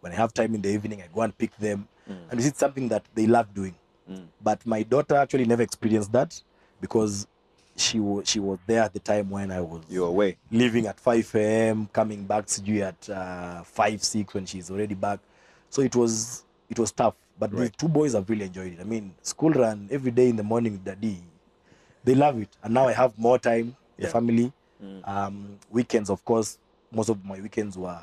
when 0.00 0.12
I 0.12 0.16
have 0.16 0.34
time 0.34 0.54
in 0.54 0.62
the 0.62 0.68
evening, 0.68 1.02
I 1.02 1.08
go 1.14 1.22
and 1.22 1.36
pick 1.36 1.56
them. 1.58 1.88
Mm. 2.10 2.30
And 2.30 2.40
it's 2.40 2.58
something 2.58 2.88
that 2.88 3.04
they 3.14 3.26
love 3.26 3.52
doing. 3.54 3.74
Mm. 4.10 4.26
But 4.42 4.64
my 4.66 4.82
daughter 4.82 5.16
actually 5.16 5.44
never 5.44 5.62
experienced 5.62 6.12
that 6.12 6.40
because 6.80 7.26
she 7.76 8.00
was 8.00 8.28
she 8.28 8.40
was 8.40 8.58
there 8.66 8.82
at 8.82 8.92
the 8.92 8.98
time 9.00 9.28
when 9.30 9.50
I 9.50 9.60
was 9.60 9.82
you 9.88 10.04
away. 10.04 10.36
leaving 10.50 10.86
at 10.86 10.98
5 10.98 11.34
a.m., 11.34 11.88
coming 11.92 12.24
back 12.24 12.46
sijui 12.46 12.82
at 12.82 13.08
uh, 13.10 13.62
5, 13.64 14.02
6 14.02 14.34
when 14.34 14.46
she's 14.46 14.70
already 14.70 14.94
back. 14.94 15.20
So 15.70 15.82
it 15.82 15.94
was 15.94 16.44
it 16.70 16.78
was 16.78 16.92
tough. 16.92 17.14
But 17.38 17.50
the 17.50 17.56
Right. 17.58 17.78
two 17.78 17.88
boys 17.88 18.14
have 18.14 18.28
really 18.30 18.46
enjoyed 18.46 18.72
it. 18.72 18.80
I 18.80 18.84
mean, 18.84 19.12
school 19.22 19.50
run 19.50 19.88
every 19.90 20.10
day 20.10 20.28
in 20.30 20.36
the 20.36 20.42
morning 20.42 20.72
with 20.72 20.84
daddy. 20.84 21.22
They 22.02 22.14
love 22.14 22.40
it. 22.40 22.48
And 22.62 22.72
now 22.72 22.88
I 22.88 22.92
have 22.92 23.18
more 23.18 23.38
time, 23.38 23.76
the 23.98 24.08
family. 24.08 24.52
Mm. 24.82 25.06
Um, 25.08 25.58
weekends, 25.70 26.08
of 26.08 26.24
course, 26.24 26.58
most 26.90 27.10
of 27.10 27.22
my 27.24 27.38
weekends 27.40 27.76
were 27.76 28.00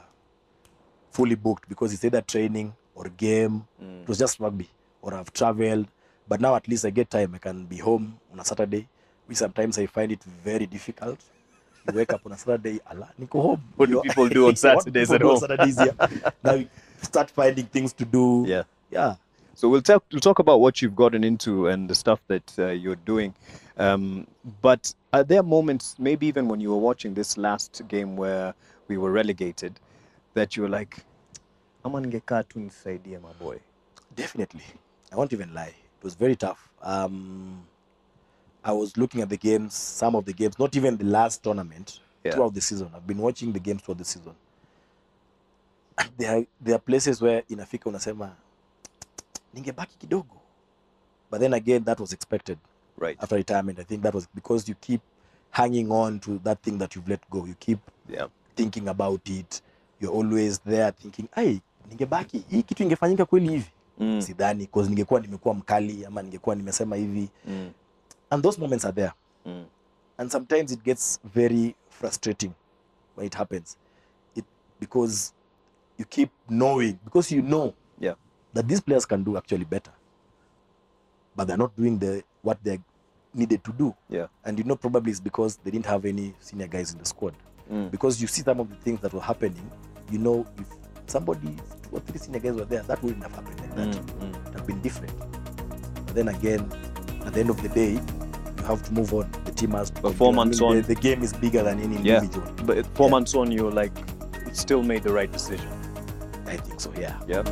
fully 1.11 1.35
booked 1.35 1.67
because 1.69 1.93
it's 1.93 2.03
either 2.05 2.21
training 2.21 2.73
or 2.95 3.05
game. 3.09 3.65
Mm. 3.81 4.03
It 4.03 4.07
was 4.07 4.17
just 4.19 4.39
rugby 4.39 4.69
or 5.01 5.13
I've 5.15 5.33
traveled. 5.33 5.87
But 6.27 6.39
now 6.41 6.55
at 6.55 6.67
least 6.67 6.85
I 6.85 6.89
get 6.91 7.09
time. 7.09 7.33
I 7.35 7.37
can 7.39 7.65
be 7.65 7.77
home 7.77 8.19
on 8.31 8.39
a 8.39 8.45
Saturday, 8.45 8.87
which 9.33 9.39
sometimes 9.39 9.79
I 9.79 9.87
find 9.87 10.11
it 10.11 10.23
very 10.23 10.67
difficult. 10.67 11.19
You 11.87 11.97
wake 11.97 12.13
up 12.13 12.21
on 12.23 12.33
a 12.33 12.37
Saturday, 12.37 12.79
Allah, 12.89 13.09
niko 13.19 13.41
home. 13.41 13.63
What 13.75 13.89
do 13.89 13.99
people 14.01 14.29
do 14.29 14.47
on 14.49 14.55
Saturdays 14.55 15.11
at 15.11 15.23
home? 15.23 15.39
Saturdays, 15.39 15.79
yeah. 15.79 16.29
now 16.43 16.53
you 16.53 16.69
start 17.01 17.31
finding 17.31 17.65
things 17.65 17.93
to 17.93 18.05
do. 18.05 18.45
Yeah. 18.47 18.63
Yeah. 18.91 19.15
So 19.55 19.69
we'll 19.69 19.81
talk. 19.81 20.03
We'll 20.11 20.21
talk 20.21 20.37
about 20.37 20.61
what 20.61 20.83
you've 20.83 20.95
gotten 20.95 21.23
into 21.23 21.67
and 21.67 21.89
the 21.89 21.95
stuff 21.95 22.21
that 22.27 22.53
uh, 22.59 22.67
you're 22.67 23.01
doing. 23.07 23.33
Um, 23.77 24.27
but 24.61 24.93
are 25.13 25.23
there 25.23 25.41
moments, 25.41 25.95
maybe 25.97 26.27
even 26.27 26.47
when 26.47 26.59
you 26.59 26.69
were 26.69 26.83
watching 26.89 27.15
this 27.15 27.35
last 27.35 27.81
game 27.87 28.15
where 28.15 28.53
we 28.87 28.97
were 28.97 29.11
relegated, 29.11 29.79
that 30.35 30.55
you 30.55 30.61
were 30.61 30.69
like, 30.69 30.99
"I'm 31.83 31.95
on 31.95 32.05
"Ama 32.05 32.19
ningekaa 32.19 32.47
tu 32.49 32.59
nisaidie 32.59 33.19
my 33.19 33.33
boy." 33.39 33.57
Definitely. 34.15 34.65
I 35.11 35.15
won't 35.15 35.33
even 35.33 35.53
lie. 35.55 35.73
It 35.99 36.03
was 36.03 36.13
very 36.13 36.35
tough. 36.35 36.69
Um, 36.83 37.65
I 38.63 38.71
was 38.71 38.97
looking 38.97 39.21
at 39.21 39.29
the 39.29 39.37
games, 39.37 39.73
some 39.99 40.15
of 40.17 40.25
the 40.25 40.33
games, 40.33 40.59
not 40.59 40.75
even 40.75 40.97
the 40.97 41.03
last 41.05 41.41
tournament, 41.43 41.99
Yeah. 42.23 42.33
throughout 42.35 42.53
the 42.53 42.61
season. 42.61 42.87
I've 42.95 43.07
been 43.07 43.19
watching 43.21 43.53
the 43.53 43.59
games 43.59 43.81
throughout 43.83 43.97
the 43.97 44.05
season. 44.05 44.33
There 46.17 46.31
are, 46.37 46.45
there 46.61 46.75
are 46.75 46.79
places 46.79 47.21
where 47.21 47.43
inafika 47.49 47.89
unasema 47.89 48.35
ningebaki 49.53 49.97
kidogo. 49.97 50.35
But 51.31 51.39
then 51.41 51.53
again, 51.53 51.83
that 51.83 51.99
was 51.99 52.13
expected 52.13 52.57
Right. 52.97 53.23
after 53.23 53.35
retirement. 53.37 53.79
I 53.79 53.83
think 53.83 54.03
that 54.03 54.13
was 54.15 54.27
because 54.35 54.69
you 54.69 54.75
keep 54.81 55.01
hanging 55.51 55.91
on 55.91 56.19
to 56.19 56.39
that 56.43 56.61
thing 56.61 56.77
that 56.77 56.95
you've 56.95 57.09
let 57.09 57.29
go. 57.29 57.45
You 57.47 57.55
keep 57.59 57.79
Yeah. 58.09 58.27
thinking 58.55 58.87
about 58.87 59.29
it. 59.29 59.61
You're 59.99 60.15
always 60.17 60.59
there 60.59 60.91
thinking, 60.91 61.27
ai, 61.35 61.61
ningebaki 61.89 62.45
hii 62.49 62.63
kitu 62.63 62.83
ingefanyika 62.83 63.25
kweli 63.25 63.49
hivi 63.49 63.69
Mm. 63.99 64.21
sidhani 64.21 64.59
because 64.65 64.89
ningekuwa 64.89 65.19
nimekuwa 65.19 65.53
mkali 65.55 66.05
ama 66.05 66.21
ningekuwa 66.21 66.55
nimesema 66.55 66.95
hivi 66.95 67.29
Mm. 67.47 67.71
And 68.33 68.41
those 68.43 68.57
moments 68.57 68.83
are 68.83 68.91
there 68.91 69.13
Mm. 69.45 69.65
and 70.17 70.31
sometimes 70.31 70.71
it 70.71 70.83
gets 70.83 71.19
very 71.23 71.75
frustrating 71.89 72.55
when 73.15 73.27
it 73.27 73.33
happens. 73.35 73.77
It 74.35 74.45
because 74.79 75.33
you 75.97 76.05
keep 76.05 76.31
knowing 76.49 76.97
because 77.05 77.31
you 77.31 77.41
know 77.41 77.73
Yeah. 77.99 78.15
that 78.53 78.67
these 78.67 78.81
players 78.81 79.05
can 79.05 79.23
do 79.23 79.37
actually 79.37 79.65
better, 79.65 79.91
but 81.35 81.47
they're 81.47 81.57
not 81.57 81.75
doing 81.75 81.99
the 81.99 82.23
what 82.41 82.57
they 82.63 82.79
needed 83.33 83.63
to 83.65 83.71
do. 83.73 83.93
Yeah. 84.09 84.27
And 84.45 84.57
you 84.57 84.63
know 84.63 84.75
probably 84.75 85.11
it's 85.11 85.19
because 85.19 85.57
they 85.57 85.71
didn't 85.71 85.85
have 85.87 86.05
any 86.05 86.33
senior 86.39 86.67
guys 86.67 86.93
in 86.93 86.99
the 86.99 87.05
squad. 87.05 87.33
Mm. 87.71 87.91
Because 87.91 88.21
you 88.21 88.27
see 88.27 88.41
some 88.41 88.59
of 88.59 88.69
the 88.69 88.75
things 88.77 88.99
that 89.01 89.13
were 89.13 89.21
happening, 89.21 89.69
you 90.11 90.19
know 90.19 90.45
if 90.57 90.67
somebody 91.07 91.55
two 91.83 91.89
or 91.97 91.99
three 91.99 92.19
senior 92.19 92.39
guys 92.39 92.53
were 92.55 92.65
there, 92.65 92.83
that 92.83 93.01
wouldn't 93.03 93.23
have 93.23 93.35
happened 93.35 93.59
like 93.59 93.75
that. 93.75 93.87
Mm, 93.89 94.05
mm. 94.05 94.29
It 94.37 94.43
would 94.45 94.53
have 94.55 94.67
been 94.67 94.81
different. 94.81 95.13
But 96.05 96.15
then 96.15 96.27
again, 96.29 96.61
at 97.25 97.33
the 97.33 97.39
end 97.41 97.49
of 97.49 97.61
the 97.61 97.69
day, 97.69 97.99
have 98.63 98.83
to 98.83 98.93
move 98.93 99.13
on. 99.13 99.29
The 99.45 99.51
team 99.51 99.71
has 99.71 99.91
But 99.91 100.01
four 100.01 100.09
continue. 100.11 100.31
I 100.31 100.35
months 100.35 100.61
mean, 100.61 100.69
on- 100.69 100.75
the, 100.81 100.87
the 100.87 100.95
game 100.95 101.23
is 101.23 101.33
bigger 101.33 101.63
than 101.63 101.79
any 101.81 101.97
Yeah. 102.01 102.21
individual. 102.21 102.51
But 102.65 102.85
four 102.95 103.07
Yeah. 103.07 103.11
months 103.11 103.35
on, 103.35 103.51
you're 103.51 103.71
like, 103.71 103.91
still 104.53 104.83
made 104.83 105.03
the 105.03 105.13
right 105.13 105.31
decision. 105.31 105.69
I 106.45 106.57
think 106.57 106.79
so, 106.81 106.91
yeah. 106.97 107.17
Yeah. 107.27 107.43